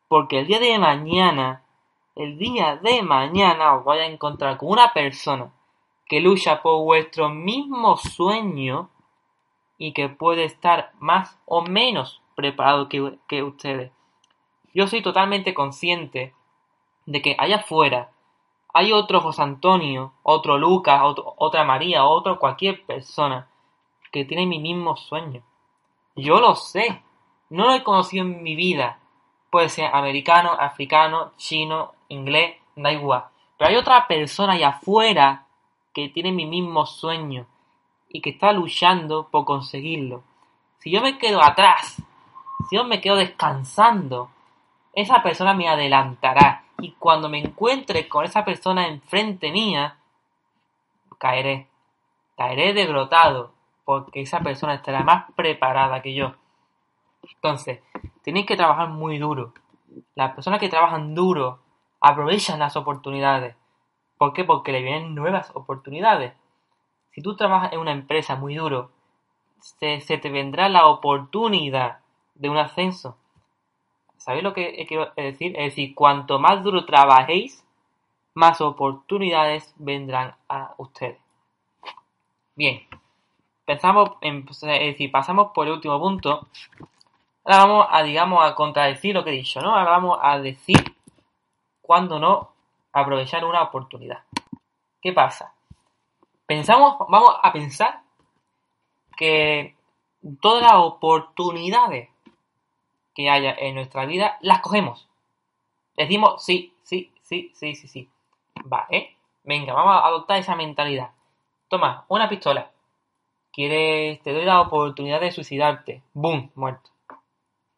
Porque 0.08 0.40
el 0.40 0.46
día 0.46 0.60
de 0.60 0.78
mañana, 0.78 1.62
el 2.18 2.36
día 2.36 2.76
de 2.76 3.00
mañana 3.02 3.76
os 3.76 3.84
vais 3.84 4.02
a 4.02 4.06
encontrar 4.06 4.58
con 4.58 4.70
una 4.70 4.92
persona 4.92 5.52
que 6.06 6.20
lucha 6.20 6.62
por 6.62 6.82
vuestro 6.82 7.28
mismo 7.28 7.96
sueño 7.96 8.90
y 9.78 9.92
que 9.92 10.08
puede 10.08 10.42
estar 10.42 10.90
más 10.98 11.38
o 11.46 11.62
menos 11.62 12.20
preparado 12.34 12.88
que, 12.88 13.18
que 13.28 13.44
ustedes. 13.44 13.92
Yo 14.74 14.88
soy 14.88 15.00
totalmente 15.00 15.54
consciente 15.54 16.34
de 17.06 17.22
que 17.22 17.36
allá 17.38 17.58
afuera 17.58 18.10
hay 18.74 18.92
otro 18.92 19.20
José 19.20 19.42
Antonio, 19.42 20.12
otro 20.24 20.58
Lucas, 20.58 21.00
otra 21.36 21.62
María, 21.62 22.04
otro 22.04 22.40
cualquier 22.40 22.84
persona 22.84 23.48
que 24.10 24.24
tiene 24.24 24.44
mi 24.44 24.58
mismo 24.58 24.96
sueño. 24.96 25.42
Yo 26.16 26.40
lo 26.40 26.56
sé. 26.56 27.02
No 27.48 27.66
lo 27.66 27.74
he 27.74 27.84
conocido 27.84 28.24
en 28.24 28.42
mi 28.42 28.56
vida. 28.56 28.98
Puede 29.50 29.68
ser 29.68 29.94
americano, 29.94 30.52
africano, 30.52 31.32
chino, 31.38 31.92
inglés, 32.08 32.56
da 32.76 32.92
igual. 32.92 33.24
Pero 33.56 33.70
hay 33.70 33.76
otra 33.76 34.06
persona 34.06 34.54
allá 34.54 34.68
afuera 34.68 35.46
que 35.92 36.08
tiene 36.08 36.32
mi 36.32 36.46
mismo 36.46 36.86
sueño 36.86 37.46
y 38.08 38.20
que 38.20 38.30
está 38.30 38.52
luchando 38.52 39.28
por 39.28 39.44
conseguirlo. 39.44 40.22
Si 40.78 40.90
yo 40.90 41.00
me 41.00 41.18
quedo 41.18 41.42
atrás, 41.42 42.02
si 42.68 42.76
yo 42.76 42.84
me 42.84 43.00
quedo 43.00 43.16
descansando, 43.16 44.30
esa 44.94 45.22
persona 45.22 45.54
me 45.54 45.68
adelantará 45.68 46.64
y 46.80 46.92
cuando 46.92 47.28
me 47.28 47.38
encuentre 47.38 48.08
con 48.08 48.24
esa 48.24 48.44
persona 48.44 48.86
enfrente 48.86 49.50
mía, 49.50 49.98
caeré. 51.18 51.66
Caeré 52.36 52.72
derrotado, 52.72 53.52
porque 53.84 54.20
esa 54.20 54.40
persona 54.40 54.74
estará 54.74 55.02
más 55.02 55.24
preparada 55.34 56.00
que 56.02 56.14
yo. 56.14 56.34
Entonces, 57.34 57.80
tenéis 58.22 58.46
que 58.46 58.56
trabajar 58.56 58.88
muy 58.90 59.18
duro. 59.18 59.54
Las 60.14 60.34
personas 60.34 60.60
que 60.60 60.68
trabajan 60.68 61.14
duro 61.14 61.58
aprovechan 62.00 62.58
las 62.58 62.76
oportunidades. 62.76 63.56
¿Por 64.16 64.32
qué? 64.32 64.44
Porque 64.44 64.72
le 64.72 64.82
vienen 64.82 65.14
nuevas 65.14 65.50
oportunidades. 65.54 66.34
Si 67.12 67.22
tú 67.22 67.36
trabajas 67.36 67.72
en 67.72 67.80
una 67.80 67.92
empresa 67.92 68.36
muy 68.36 68.54
duro, 68.54 68.90
se, 69.60 70.18
te 70.18 70.30
vendrá 70.30 70.68
la 70.68 70.86
oportunidad 70.86 71.98
de 72.34 72.50
un 72.50 72.58
ascenso. 72.58 73.16
¿Sabéis 74.16 74.44
lo 74.44 74.52
que 74.52 74.84
quiero 74.86 75.12
decir? 75.16 75.56
Es 75.56 75.72
decir, 75.72 75.94
cuanto 75.94 76.38
más 76.38 76.62
duro 76.62 76.84
trabajéis, 76.84 77.64
más 78.34 78.60
oportunidades 78.60 79.74
vendrán 79.78 80.34
a 80.48 80.74
ustedes. 80.78 81.18
Bien, 82.54 82.82
pensamos 83.64 84.10
en, 84.20 84.46
es 84.48 84.60
decir, 84.60 85.10
pasamos 85.10 85.52
por 85.54 85.66
el 85.66 85.74
último 85.74 85.98
punto. 86.00 86.46
Ahora 87.44 87.64
vamos 87.64 87.86
a, 87.90 88.02
digamos, 88.02 88.44
a 88.44 88.54
contradecir 88.54 89.14
lo 89.14 89.24
que 89.24 89.30
he 89.30 89.34
dicho, 89.34 89.60
¿no? 89.60 89.74
Ahora 89.74 89.90
vamos 89.90 90.18
a 90.20 90.38
decir 90.38 90.97
cuándo 91.88 92.18
no 92.18 92.50
aprovechar 92.92 93.46
una 93.46 93.62
oportunidad. 93.62 94.18
¿Qué 95.00 95.14
pasa? 95.14 95.54
Pensamos, 96.44 96.98
vamos 97.08 97.30
a 97.42 97.50
pensar 97.50 98.02
que 99.16 99.74
todas 100.42 100.64
las 100.64 100.74
oportunidades 100.74 102.10
que 103.14 103.30
haya 103.30 103.54
en 103.54 103.74
nuestra 103.74 104.04
vida 104.04 104.36
las 104.42 104.60
cogemos. 104.60 105.08
Decimos 105.96 106.44
sí, 106.44 106.74
sí, 106.82 107.10
sí, 107.22 107.52
sí, 107.54 107.74
sí, 107.74 107.88
sí. 107.88 108.08
Va, 108.70 108.86
¿eh? 108.90 109.16
Venga, 109.44 109.72
vamos 109.72 109.94
a 109.94 110.06
adoptar 110.06 110.40
esa 110.40 110.56
mentalidad. 110.56 111.12
Toma, 111.68 112.04
una 112.08 112.28
pistola. 112.28 112.70
Quieres, 113.50 114.22
te 114.22 114.34
doy 114.34 114.44
la 114.44 114.60
oportunidad 114.60 115.22
de 115.22 115.32
suicidarte. 115.32 116.02
¡Boom! 116.12 116.50
Muerto. 116.54 116.90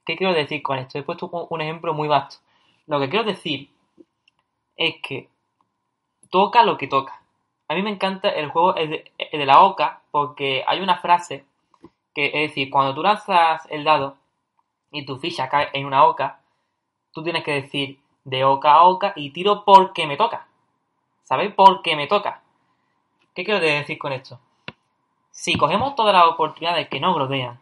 ¿Qué 0.05 0.17
quiero 0.17 0.35
decir 0.35 0.63
con 0.63 0.79
esto? 0.79 0.99
He 0.99 1.05
puesto 1.05 1.31
un 1.49 1.61
ejemplo 1.61 1.95
muy 1.95 2.09
vasto. 2.09 2.39
Lo 2.89 2.99
que 2.99 3.09
quiero 3.09 3.25
decir 3.25 3.71
es 4.77 4.97
que 5.03 5.29
toca 6.31 6.63
lo 6.63 6.77
que 6.79 6.87
toca. 6.87 7.23
A 7.69 7.75
mí 7.75 7.83
me 7.83 7.91
encanta 7.91 8.29
el 8.29 8.51
juego 8.51 8.73
de, 8.73 9.13
de 9.33 9.47
la 9.47 9.63
oca 9.63 10.03
porque 10.11 10.65
hay 10.67 10.81
una 10.81 10.99
frase 10.99 11.45
que 12.15 12.27
es 12.27 12.51
decir, 12.51 12.71
cuando 12.71 12.95
tú 12.95 13.03
lanzas 13.03 13.67
el 13.71 13.85
dado 13.85 14.17
y 14.91 15.07
tu 15.07 15.19
ficha 15.19 15.49
cae 15.49 15.71
en 15.73 15.87
una 15.87 16.05
oca, 16.05 16.41
tú 17.13 17.23
tienes 17.23 17.45
que 17.45 17.53
decir 17.53 18.01
de 18.25 18.45
oca 18.45 18.73
a 18.73 18.85
oca 18.85 19.13
y 19.17 19.31
tiro 19.31 19.65
porque 19.65 20.07
me 20.07 20.17
toca. 20.17 20.47
¿Sabéis 21.23 21.55
por 21.55 21.83
qué 21.83 21.95
me 21.95 22.09
toca? 22.09 22.43
¿Qué 23.35 23.45
quiero 23.45 23.61
decir 23.61 23.99
con 23.99 24.13
esto? 24.13 24.41
Si 25.31 25.57
cogemos 25.57 25.95
todas 25.95 26.13
las 26.13 26.27
oportunidades 26.27 26.89
que 26.89 27.01
nos 27.01 27.17
rodean, 27.17 27.61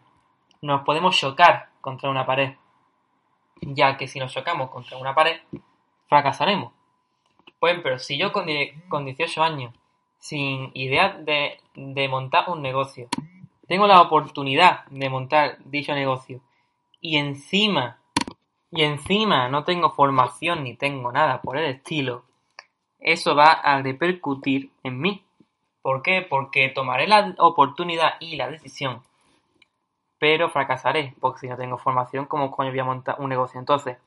nos 0.61 0.81
podemos 0.81 1.15
chocar 1.15 1.69
contra 1.81 2.09
una 2.09 2.25
pared, 2.25 2.55
ya 3.61 3.95
que 3.95 4.07
si 4.07 4.19
nos 4.19 4.33
chocamos 4.33 4.69
contra 4.71 4.97
una 4.97 5.13
pared, 5.13 5.39
fracasaremos. 6.07 6.73
Pues, 7.59 7.77
pero 7.83 7.99
si 7.99 8.17
yo 8.17 8.31
con, 8.31 8.45
18 8.47 9.43
años, 9.43 9.73
sin 10.17 10.71
idea 10.73 11.09
de, 11.13 11.59
montar 12.09 12.49
un 12.49 12.61
negocio, 12.61 13.09
tengo 13.67 13.85
la 13.85 14.01
oportunidad 14.01 14.85
de 14.87 15.09
montar 15.09 15.57
dicho 15.65 15.93
negocio 15.93 16.41
y 17.01 17.17
encima, 17.17 17.99
y 18.71 18.83
encima 18.83 19.49
no 19.49 19.63
tengo 19.63 19.91
formación 19.91 20.63
ni 20.63 20.75
tengo 20.75 21.11
nada 21.11 21.41
por 21.41 21.57
el 21.57 21.65
estilo, 21.65 22.23
eso 22.99 23.35
va 23.35 23.51
a 23.51 23.81
repercutir 23.81 24.71
en 24.83 24.99
mí. 24.99 25.25
¿Por 25.81 26.01
qué? 26.01 26.21
Porque 26.21 26.69
tomaré 26.69 27.07
la 27.07 27.35
oportunidad 27.39 28.15
y 28.19 28.35
la 28.35 28.49
decisión, 28.49 29.01
pero 30.17 30.49
fracasaré, 30.49 31.15
porque 31.19 31.39
si 31.39 31.47
no 31.47 31.57
tengo 31.57 31.77
formación, 31.77 32.25
¿cómo 32.25 32.51
coño 32.51 32.71
voy 32.71 32.79
a 32.79 32.83
montar 32.83 33.15
un 33.19 33.29
negocio? 33.29 33.59
Entonces, 33.59 33.97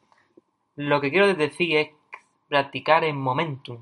lo 0.75 1.01
que 1.01 1.11
quiero 1.11 1.33
decir 1.35 1.77
es 1.77 1.91
practicar 2.53 3.03
el 3.03 3.15
momentum, 3.15 3.79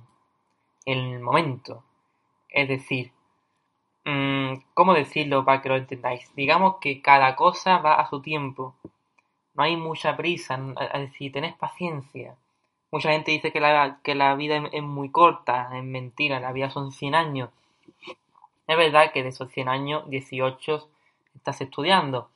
el 0.86 1.18
momento. 1.18 1.82
Es 2.48 2.68
decir, 2.68 3.10
mm, 4.04 4.62
¿cómo 4.74 4.94
decirlo 4.94 5.44
para 5.44 5.60
que 5.60 5.68
lo 5.70 5.74
entendáis? 5.74 6.32
Digamos 6.36 6.76
que 6.80 7.02
cada 7.02 7.34
cosa 7.34 7.78
va 7.78 7.94
a 7.94 8.08
su 8.08 8.22
tiempo. 8.22 8.76
No 9.54 9.64
hay 9.64 9.76
mucha 9.76 10.16
prisa, 10.16 10.56
decir, 10.94 11.32
tenés 11.32 11.56
paciencia. 11.56 12.36
Mucha 12.92 13.10
gente 13.10 13.32
dice 13.32 13.50
que 13.50 13.58
la, 13.58 13.98
que 14.04 14.14
la 14.14 14.36
vida 14.36 14.62
es, 14.70 14.82
muy 14.84 15.10
corta, 15.10 15.76
es 15.76 15.82
mentira, 15.82 16.38
la 16.38 16.52
vida 16.52 16.70
son 16.70 16.92
100 16.92 17.16
años. 17.16 17.50
Es 18.68 18.76
verdad 18.76 19.10
que 19.10 19.24
de 19.24 19.30
esos 19.30 19.50
100 19.50 19.68
años, 19.68 20.08
18 20.08 20.88
estás 21.34 21.60
estudiando, 21.60 22.30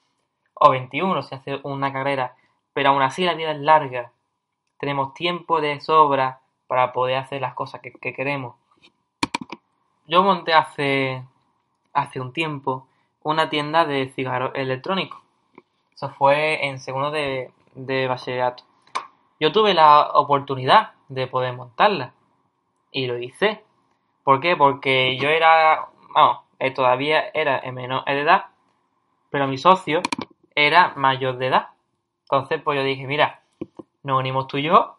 o 0.54 0.70
21 0.70 1.22
si 1.22 1.36
haces 1.36 1.60
una 1.62 1.92
carrera, 1.92 2.34
pero 2.72 2.88
aún 2.88 3.02
así 3.02 3.22
la 3.24 3.34
vida 3.34 3.52
es 3.52 3.60
larga 3.60 4.10
tenemos 4.84 5.14
tiempo 5.14 5.62
de 5.62 5.80
sobra 5.80 6.40
para 6.66 6.92
poder 6.92 7.16
hacer 7.16 7.40
las 7.40 7.54
cosas 7.54 7.80
que, 7.80 8.12
queremos. 8.12 8.54
Yo 10.06 10.22
monté 10.22 10.52
hace, 10.52 11.24
hace 11.94 12.20
un 12.20 12.34
tiempo 12.34 12.86
una 13.22 13.48
tienda 13.48 13.86
de 13.86 14.10
cigarros 14.10 14.52
electrónicos. 14.54 15.18
Eso 15.94 16.10
fue 16.10 16.66
en 16.66 16.80
segundo 16.80 17.10
de, 17.10 17.50
de 17.74 18.08
bachillerato. 18.08 18.64
Yo 19.40 19.52
tuve 19.52 19.72
la 19.72 20.10
oportunidad 20.12 20.92
de 21.08 21.28
poder 21.28 21.54
montarla. 21.54 22.12
Y 22.90 23.06
lo 23.06 23.16
hice. 23.16 23.64
¿Por 24.22 24.40
qué? 24.40 24.54
Porque 24.54 25.16
yo 25.16 25.30
era, 25.30 25.88
vamos, 26.14 26.40
eh, 26.58 26.72
todavía 26.72 27.30
era 27.32 27.58
en 27.58 27.74
menor 27.74 28.04
de 28.04 28.20
edad, 28.20 28.48
pero 29.30 29.48
mi 29.48 29.56
socio 29.56 30.02
era 30.54 30.92
mayor 30.94 31.38
de 31.38 31.46
edad. 31.46 31.68
Entonces, 32.24 32.60
pues 32.62 32.76
yo 32.76 32.84
dije, 32.84 33.06
mira, 33.06 33.43
nos 34.04 34.20
unimos 34.20 34.46
tú 34.46 34.58
y 34.58 34.62
yo, 34.62 34.98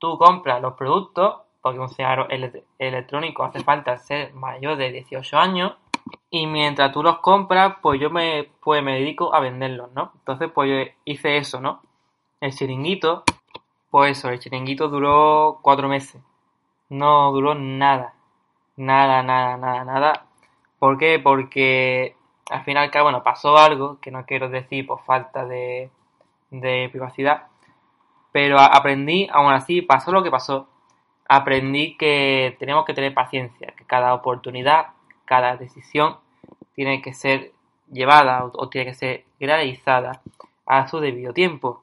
tú 0.00 0.18
compras 0.18 0.60
los 0.60 0.74
productos, 0.74 1.42
porque 1.60 1.78
un 1.78 1.88
cigarro 1.88 2.26
electrónico 2.78 3.44
hace 3.44 3.62
falta 3.62 3.98
ser 3.98 4.34
mayor 4.34 4.76
de 4.76 4.90
18 4.90 5.38
años, 5.38 5.74
y 6.30 6.46
mientras 6.46 6.92
tú 6.92 7.02
los 7.02 7.18
compras, 7.18 7.76
pues 7.82 8.00
yo 8.00 8.10
me, 8.10 8.50
pues 8.60 8.82
me 8.82 8.94
dedico 8.94 9.34
a 9.34 9.40
venderlos, 9.40 9.92
¿no? 9.92 10.12
Entonces, 10.16 10.50
pues 10.52 10.70
yo 10.70 10.92
hice 11.04 11.36
eso, 11.36 11.60
¿no? 11.60 11.82
El 12.40 12.54
chiringuito, 12.54 13.24
pues 13.90 14.18
eso, 14.18 14.30
el 14.30 14.38
chiringuito 14.38 14.88
duró 14.88 15.58
cuatro 15.62 15.88
meses. 15.88 16.22
No 16.88 17.30
duró 17.32 17.54
nada. 17.54 18.14
Nada, 18.76 19.22
nada, 19.22 19.56
nada, 19.58 19.84
nada. 19.84 20.26
¿Por 20.78 20.96
qué? 20.96 21.18
Porque 21.18 22.16
al 22.50 22.64
final, 22.64 22.90
bueno, 23.02 23.22
pasó 23.22 23.58
algo 23.58 23.98
que 24.00 24.10
no 24.10 24.24
quiero 24.24 24.48
decir 24.48 24.86
por 24.86 25.04
falta 25.04 25.44
de, 25.44 25.90
de 26.50 26.88
privacidad 26.90 27.48
pero 28.38 28.60
aprendí, 28.60 29.28
aún 29.32 29.52
así, 29.52 29.82
pasó 29.82 30.12
lo 30.12 30.22
que 30.22 30.30
pasó, 30.30 30.68
aprendí 31.28 31.96
que 31.96 32.54
tenemos 32.60 32.84
que 32.84 32.94
tener 32.94 33.12
paciencia, 33.12 33.74
que 33.76 33.84
cada 33.84 34.14
oportunidad, 34.14 34.90
cada 35.24 35.56
decisión 35.56 36.18
tiene 36.72 37.02
que 37.02 37.14
ser 37.14 37.50
llevada 37.90 38.44
o, 38.44 38.68
tiene 38.68 38.90
que 38.90 38.94
ser 38.94 39.24
realizada 39.40 40.22
a 40.66 40.86
su 40.86 41.00
debido 41.00 41.32
tiempo. 41.32 41.82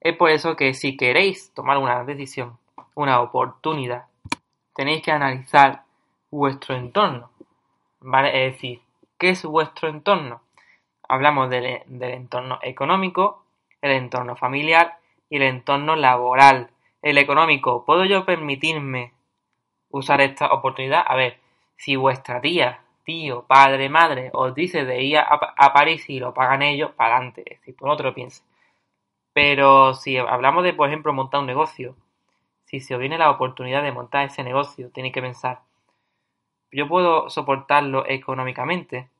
Es 0.00 0.16
por 0.16 0.30
eso 0.30 0.54
que 0.54 0.74
si 0.74 0.96
queréis 0.96 1.52
tomar 1.54 1.78
una 1.78 2.04
decisión, 2.04 2.56
una 2.94 3.20
oportunidad, 3.20 4.04
tenéis 4.76 5.02
que 5.02 5.10
analizar 5.10 5.82
vuestro 6.30 6.76
entorno. 6.76 7.30
¿Vale? 7.98 8.46
Es 8.46 8.52
decir, 8.52 8.80
¿qué 9.18 9.30
es 9.30 9.42
vuestro 9.44 9.88
entorno? 9.88 10.40
Hablamos 11.08 11.50
del 11.50 11.82
entorno 12.00 12.60
económico, 12.62 13.42
el 13.82 13.90
entorno 13.90 14.36
familiar 14.36 14.98
y 15.34 15.36
el 15.36 15.42
entorno 15.42 15.96
laboral, 15.96 16.70
el 17.02 17.18
económico. 17.18 17.84
¿Puedo 17.84 18.04
yo 18.04 18.24
permitirme 18.24 19.14
usar 19.88 20.20
esta 20.20 20.52
oportunidad? 20.52 21.02
A 21.04 21.16
ver, 21.16 21.40
si 21.76 21.96
vuestra 21.96 22.40
tía, 22.40 22.84
tío, 23.02 23.44
padre, 23.48 23.88
madre 23.88 24.30
os 24.32 24.54
dice 24.54 24.84
de 24.84 25.02
ir 25.02 25.18
a, 25.18 25.72
París 25.72 26.08
y 26.08 26.20
lo 26.20 26.32
pagan 26.34 26.62
ellos, 26.62 26.92
para 26.92 27.16
adelante, 27.16 27.58
tú 27.76 27.84
no 27.84 27.96
te 27.96 28.04
lo 28.04 28.14
pienses. 28.14 28.44
Pero 29.32 29.94
si 29.94 30.18
hablamos 30.18 30.62
de, 30.62 30.72
por 30.72 30.86
ejemplo, 30.86 31.12
montar 31.12 31.40
un 31.40 31.46
negocio, 31.46 31.96
si 32.66 32.78
se 32.78 32.94
os 32.94 33.00
viene 33.00 33.18
la 33.18 33.32
oportunidad 33.32 33.82
de 33.82 33.90
montar 33.90 34.26
ese 34.26 34.44
negocio, 34.44 34.92
tenéis 34.92 35.14
que 35.14 35.22
pensar, 35.22 35.62
¿yo 36.70 36.86
puedo 36.86 37.28
soportarlo 37.28 38.06
económicamente? 38.06 39.10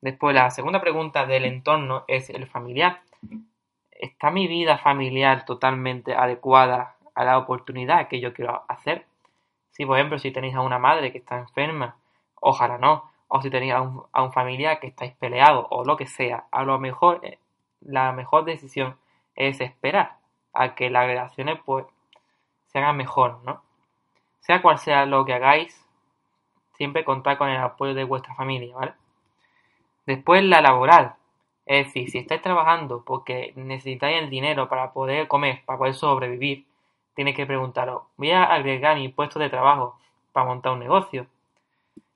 Después, 0.00 0.34
la 0.34 0.50
segunda 0.50 0.80
pregunta 0.80 1.24
del 1.24 1.44
entorno 1.44 2.02
es 2.08 2.30
el 2.30 2.48
familiar. 2.48 3.02
¿Está 4.00 4.30
mi 4.30 4.46
vida 4.46 4.78
familiar 4.78 5.44
totalmente 5.44 6.14
adecuada 6.14 6.96
a 7.14 7.24
la 7.24 7.38
oportunidad 7.38 8.08
que 8.08 8.20
yo 8.20 8.32
quiero 8.34 8.64
hacer? 8.68 9.06
Si, 9.70 9.84
por 9.84 9.98
ejemplo, 9.98 10.18
si 10.18 10.30
tenéis 10.30 10.54
a 10.54 10.60
una 10.60 10.78
madre 10.78 11.12
que 11.12 11.18
está 11.18 11.38
enferma, 11.38 11.96
ojalá 12.40 12.78
no. 12.78 13.10
O 13.28 13.42
si 13.42 13.50
tenéis 13.50 13.74
a 13.74 13.82
un, 13.82 14.32
familiar 14.32 14.78
que 14.80 14.86
estáis 14.86 15.12
peleado 15.14 15.66
o 15.70 15.84
lo 15.84 15.96
que 15.96 16.06
sea, 16.06 16.46
a 16.50 16.62
lo 16.62 16.78
mejor 16.78 17.20
eh, 17.24 17.38
la 17.80 18.12
mejor 18.12 18.44
decisión 18.44 18.96
es 19.34 19.60
esperar 19.60 20.16
a 20.52 20.74
que 20.74 20.90
las 20.90 21.06
relaciones 21.06 21.58
pues 21.64 21.84
se 22.66 22.78
hagan 22.78 22.96
mejor, 22.96 23.40
¿no? 23.44 23.62
Sea 24.40 24.62
cual 24.62 24.78
sea 24.78 25.06
lo 25.06 25.24
que 25.24 25.34
hagáis, 25.34 25.84
siempre 26.74 27.04
contar 27.04 27.36
con 27.36 27.48
el 27.48 27.60
apoyo 27.60 27.94
de 27.94 28.04
vuestra 28.04 28.34
familia, 28.34 28.76
¿vale? 28.76 28.94
Después 30.06 30.44
la 30.44 30.60
laboral. 30.60 31.16
Es 31.66 31.86
decir, 31.86 32.10
si 32.10 32.18
estáis 32.18 32.42
trabajando 32.42 33.02
porque 33.04 33.52
necesitáis 33.56 34.22
el 34.22 34.30
dinero 34.30 34.68
para 34.68 34.92
poder 34.92 35.26
comer, 35.26 35.62
para 35.66 35.78
poder 35.78 35.94
sobrevivir, 35.94 36.64
tenéis 37.14 37.36
que 37.36 37.44
preguntaros, 37.44 38.04
¿voy 38.16 38.30
a 38.30 38.44
agregar 38.44 38.96
mi 38.96 39.08
puesto 39.08 39.40
de 39.40 39.50
trabajo 39.50 39.98
para 40.32 40.46
montar 40.46 40.72
un 40.72 40.78
negocio? 40.78 41.26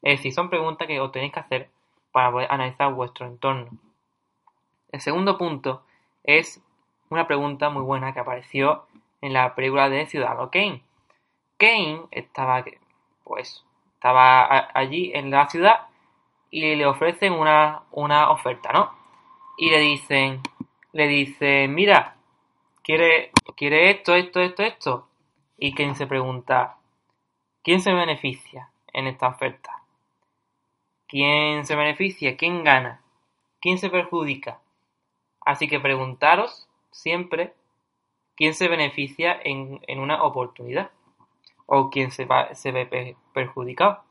Es 0.03 0.19
decir, 0.19 0.33
son 0.33 0.51
preguntas 0.51 0.87
que 0.87 1.01
os 1.01 1.11
tenéis 1.11 1.33
que 1.33 1.41
hacer 1.41 1.71
para 2.13 2.31
poder 2.31 2.49
analizar 2.51 2.93
vuestro 2.95 3.27
entorno. 3.27 3.71
El 4.93 5.01
segundo 5.01 5.37
punto 5.37 5.83
es 6.23 6.63
una 7.09 7.27
pregunta 7.27 7.71
muy 7.71 7.83
buena 7.83 8.15
que 8.15 8.21
apareció 8.21 8.87
en 9.21 9.33
la 9.33 9.55
película 9.57 9.89
de 9.89 10.07
Ciudadano 10.07 10.51
Kane. 10.51 10.83
Kane 11.59 12.03
estaba, 12.13 12.65
pues, 13.25 13.65
estaba 13.95 14.71
allí 14.75 15.11
en 15.15 15.31
la 15.31 15.49
ciudad 15.49 15.89
y 16.51 16.77
le 16.77 16.87
ofrecen 16.87 17.33
una, 17.33 17.83
una 17.91 18.31
oferta, 18.31 18.73
¿no? 18.73 19.00
Y 19.61 19.68
le 19.68 19.79
dicen, 19.79 20.40
le 20.92 21.07
dicen, 21.07 21.75
mira, 21.75 22.16
quiere, 22.83 23.31
quiere 23.59 23.90
esto, 23.90 24.14
esto, 24.14 24.40
esto, 24.40 24.62
esto. 24.62 25.09
Y 25.59 25.75
Kane 25.75 25.94
se 25.94 26.07
pregunta, 26.07 26.79
¿quién 27.62 27.83
se 27.83 27.92
beneficia 27.92 28.70
en 28.94 29.07
esta 29.07 29.29
oferta? 29.29 29.83
¿Quién 31.07 31.66
se 31.66 31.77
beneficia? 31.77 32.38
¿Quién 32.38 32.64
gana? 32.64 33.03
¿Quién 33.61 33.77
se 33.77 33.90
perjudica? 33.90 34.62
Así 35.44 35.68
que 35.68 35.79
preguntaros 35.79 36.66
siempre 36.90 37.53
quién 38.37 38.55
se 38.55 38.66
beneficia 38.66 39.38
en, 39.44 39.79
en 39.88 40.01
una 40.01 40.23
oportunidad 40.23 40.90
o 41.66 41.90
quién 41.90 42.12
se, 42.12 42.25
va, 42.25 42.55
se 42.55 42.73
ve 42.73 43.14
perjudicado. 43.35 44.05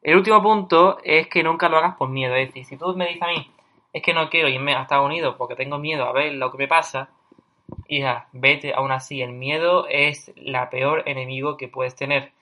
El 0.00 0.16
último 0.16 0.42
punto 0.42 0.96
es 1.04 1.26
que 1.28 1.42
nunca 1.42 1.68
lo 1.68 1.76
hagas 1.76 1.96
por 1.96 2.08
miedo. 2.08 2.34
Es 2.36 2.48
decir, 2.48 2.64
si 2.64 2.78
tú 2.78 2.96
me 2.96 3.08
dices 3.08 3.22
a 3.22 3.26
mí, 3.26 3.52
es 3.92 4.02
que 4.02 4.14
no 4.14 4.30
quiero 4.30 4.48
irme 4.48 4.74
a 4.74 4.82
Estados 4.82 5.06
Unidos 5.06 5.34
porque 5.36 5.56
tengo 5.56 5.78
miedo 5.78 6.04
a 6.04 6.12
ver 6.12 6.32
lo 6.34 6.50
que 6.50 6.58
me 6.58 6.68
pasa, 6.68 7.10
hija, 7.88 8.28
vete, 8.32 8.72
aún 8.74 8.92
así, 8.92 9.22
el 9.22 9.32
miedo 9.32 9.86
es 9.88 10.32
la 10.36 10.70
peor 10.70 11.02
enemigo 11.06 11.56
que 11.56 11.68
puedes 11.68 11.94
tener. 11.94 12.32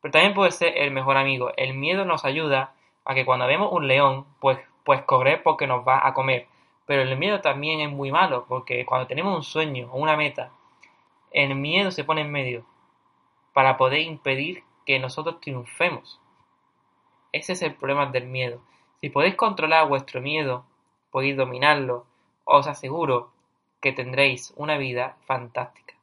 Pero 0.00 0.12
también 0.12 0.34
puede 0.34 0.50
ser 0.50 0.76
el 0.76 0.90
mejor 0.90 1.16
amigo. 1.16 1.52
El 1.56 1.74
miedo 1.74 2.04
nos 2.04 2.24
ayuda 2.24 2.74
a 3.04 3.14
que 3.14 3.24
cuando 3.24 3.46
vemos 3.46 3.72
un 3.72 3.86
león, 3.86 4.26
pues, 4.40 4.58
pues 4.84 5.02
correr 5.02 5.42
porque 5.42 5.66
nos 5.66 5.86
va 5.86 6.06
a 6.06 6.14
comer. 6.14 6.46
Pero 6.86 7.02
el 7.02 7.16
miedo 7.16 7.40
también 7.40 7.80
es 7.80 7.90
muy 7.90 8.12
malo, 8.12 8.44
porque 8.46 8.84
cuando 8.84 9.06
tenemos 9.06 9.34
un 9.34 9.42
sueño 9.42 9.88
o 9.92 9.98
una 9.98 10.16
meta, 10.16 10.50
el 11.30 11.54
miedo 11.54 11.90
se 11.90 12.04
pone 12.04 12.20
en 12.20 12.30
medio 12.30 12.66
para 13.54 13.76
poder 13.76 14.00
impedir 14.00 14.62
que 14.84 14.98
nosotros 14.98 15.40
triunfemos. 15.40 16.20
Ese 17.32 17.54
es 17.54 17.62
el 17.62 17.74
problema 17.74 18.06
del 18.06 18.26
miedo. 18.26 18.60
Si 19.00 19.08
podéis 19.08 19.34
controlar 19.34 19.88
vuestro 19.88 20.20
miedo, 20.20 20.66
podéis 21.14 21.36
dominarlo, 21.36 22.06
os 22.42 22.66
aseguro 22.66 23.30
que 23.80 23.92
tendréis 23.92 24.52
una 24.56 24.76
vida 24.76 25.14
fantástica. 25.26 25.94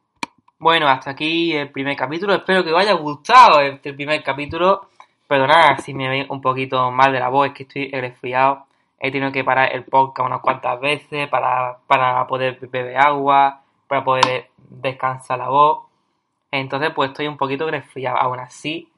Bueno, 0.58 0.88
hasta 0.88 1.10
aquí 1.10 1.52
el 1.54 1.70
primer 1.70 1.96
capítulo. 1.96 2.32
Espero 2.32 2.64
que 2.64 2.72
os 2.72 2.80
haya 2.80 2.94
gustado 2.94 3.60
este 3.60 3.92
primer 3.92 4.22
capítulo. 4.22 4.88
Perdonad 5.28 5.76
si 5.80 5.92
me 5.92 6.08
veis 6.08 6.30
un 6.30 6.40
poquito 6.40 6.90
mal 6.90 7.12
de 7.12 7.20
la 7.20 7.28
voz, 7.28 7.48
es 7.48 7.52
que 7.52 7.64
estoy 7.64 7.90
resfriado. 7.90 8.64
He 8.98 9.12
tenido 9.12 9.30
que 9.30 9.44
parar 9.44 9.74
el 9.74 9.84
podcast 9.84 10.28
unas 10.28 10.40
cuantas 10.40 10.80
veces 10.80 11.28
para, 11.28 11.76
para 11.86 12.26
poder 12.26 12.58
beber 12.70 12.96
agua, 12.96 13.60
para 13.88 14.02
poder 14.02 14.48
descansar 14.56 15.36
la 15.36 15.50
voz. 15.50 15.88
Entonces, 16.50 16.90
pues 16.94 17.10
estoy 17.10 17.26
un 17.28 17.36
poquito 17.36 17.70
resfriado. 17.70 18.16
Aún 18.16 18.38
así, 18.40 18.88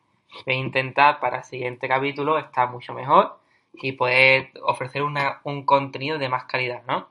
voy 0.46 0.54
a 0.54 0.58
intentar 0.58 1.18
para 1.18 1.38
el 1.38 1.44
siguiente 1.44 1.88
capítulo 1.88 2.38
estar 2.38 2.70
mucho 2.70 2.94
mejor 2.94 3.36
y 3.82 3.92
poder 3.92 4.52
ofrecer 4.62 5.02
un 5.02 5.64
contenido 5.64 6.18
de 6.18 6.28
más 6.28 6.44
calidad, 6.44 6.82
¿no? 6.86 7.08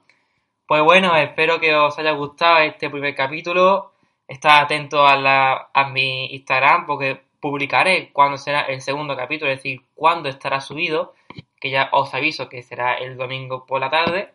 Pues 0.68 0.82
bueno, 0.82 1.16
espero 1.16 1.60
que 1.60 1.76
os 1.76 1.98
haya 2.00 2.12
gustado 2.12 2.60
este 2.60 2.90
primer 2.90 3.16
capítulo. 3.16 3.92
Estad 4.28 4.62
atentos 4.62 5.10
a, 5.10 5.18
la, 5.18 5.70
a 5.74 5.90
mi 5.90 6.34
Instagram 6.34 6.86
porque 6.86 7.22
publicaré 7.40 8.12
cuándo 8.14 8.38
será 8.38 8.62
el 8.62 8.82
segundo 8.82 9.16
capítulo, 9.18 9.52
es 9.52 9.58
decir, 9.58 9.82
cuándo 9.94 10.30
estará 10.30 10.62
subido 10.62 11.14
que 11.60 11.70
ya 11.70 11.90
os 11.94 12.14
aviso 12.14 12.50
que 12.50 12.62
será 12.62 12.96
el 12.96 13.16
domingo 13.16 13.66
por 13.66 13.80
la 13.80 13.90
tarde. 13.90 14.34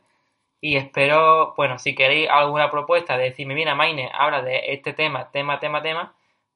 Y 0.61 0.77
espero, 0.77 1.55
bueno, 1.57 1.79
si 1.79 1.95
queréis 1.95 2.29
alguna 2.31 2.71
propuesta 2.71 3.19
de 3.19 3.25
decirme, 3.25 3.55
mira, 3.55 3.75
Maine, 3.75 4.11
habla 4.13 4.41
de 4.43 4.73
este 4.73 4.93
tema, 4.93 5.31
tema, 5.31 5.59
tema, 5.61 5.83
tema, 5.83 6.15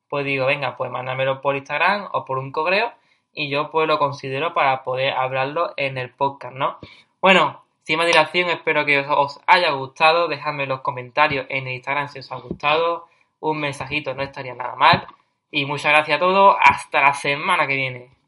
pues 0.09 0.25
digo, 0.25 0.47
venga, 0.47 0.77
pues 0.77 0.91
mándamelo 0.91 1.41
por 1.43 1.57
Instagram 1.57 2.09
o 2.13 2.25
por 2.25 2.39
un 2.39 2.53
correo 2.53 2.93
y 3.33 3.49
yo 3.49 3.71
pues 3.71 3.89
lo 3.89 3.99
considero 3.99 4.55
para 4.55 4.83
poder 4.83 5.15
hablarlo 5.15 5.73
en 5.77 5.99
el 5.99 6.11
podcast, 6.11 6.55
¿no? 6.55 6.79
Bueno, 7.21 7.63
sin 7.85 7.99
más 7.99 8.07
dilación, 8.07 8.49
espero 8.51 8.85
que 8.85 9.01
os 9.01 9.41
haya 9.47 9.71
gustado, 9.73 10.29
dejadme 10.29 10.67
los 10.67 10.81
comentarios 10.81 11.47
en 11.49 11.67
el 11.67 11.75
Instagram 11.75 12.09
si 12.09 12.21
os 12.21 12.31
ha 12.31 12.37
gustado, 12.37 13.09
un 13.41 13.59
mensajito 13.59 14.15
no 14.15 14.23
estaría 14.23 14.55
nada 14.55 14.77
mal. 14.77 15.07
Y 15.51 15.67
muchas 15.67 15.93
gracias 15.93 16.17
a 16.17 16.21
todos, 16.21 16.57
hasta 16.61 17.03
la 17.03 17.13
semana 17.13 17.67
que 17.67 17.77
viene. 17.77 18.22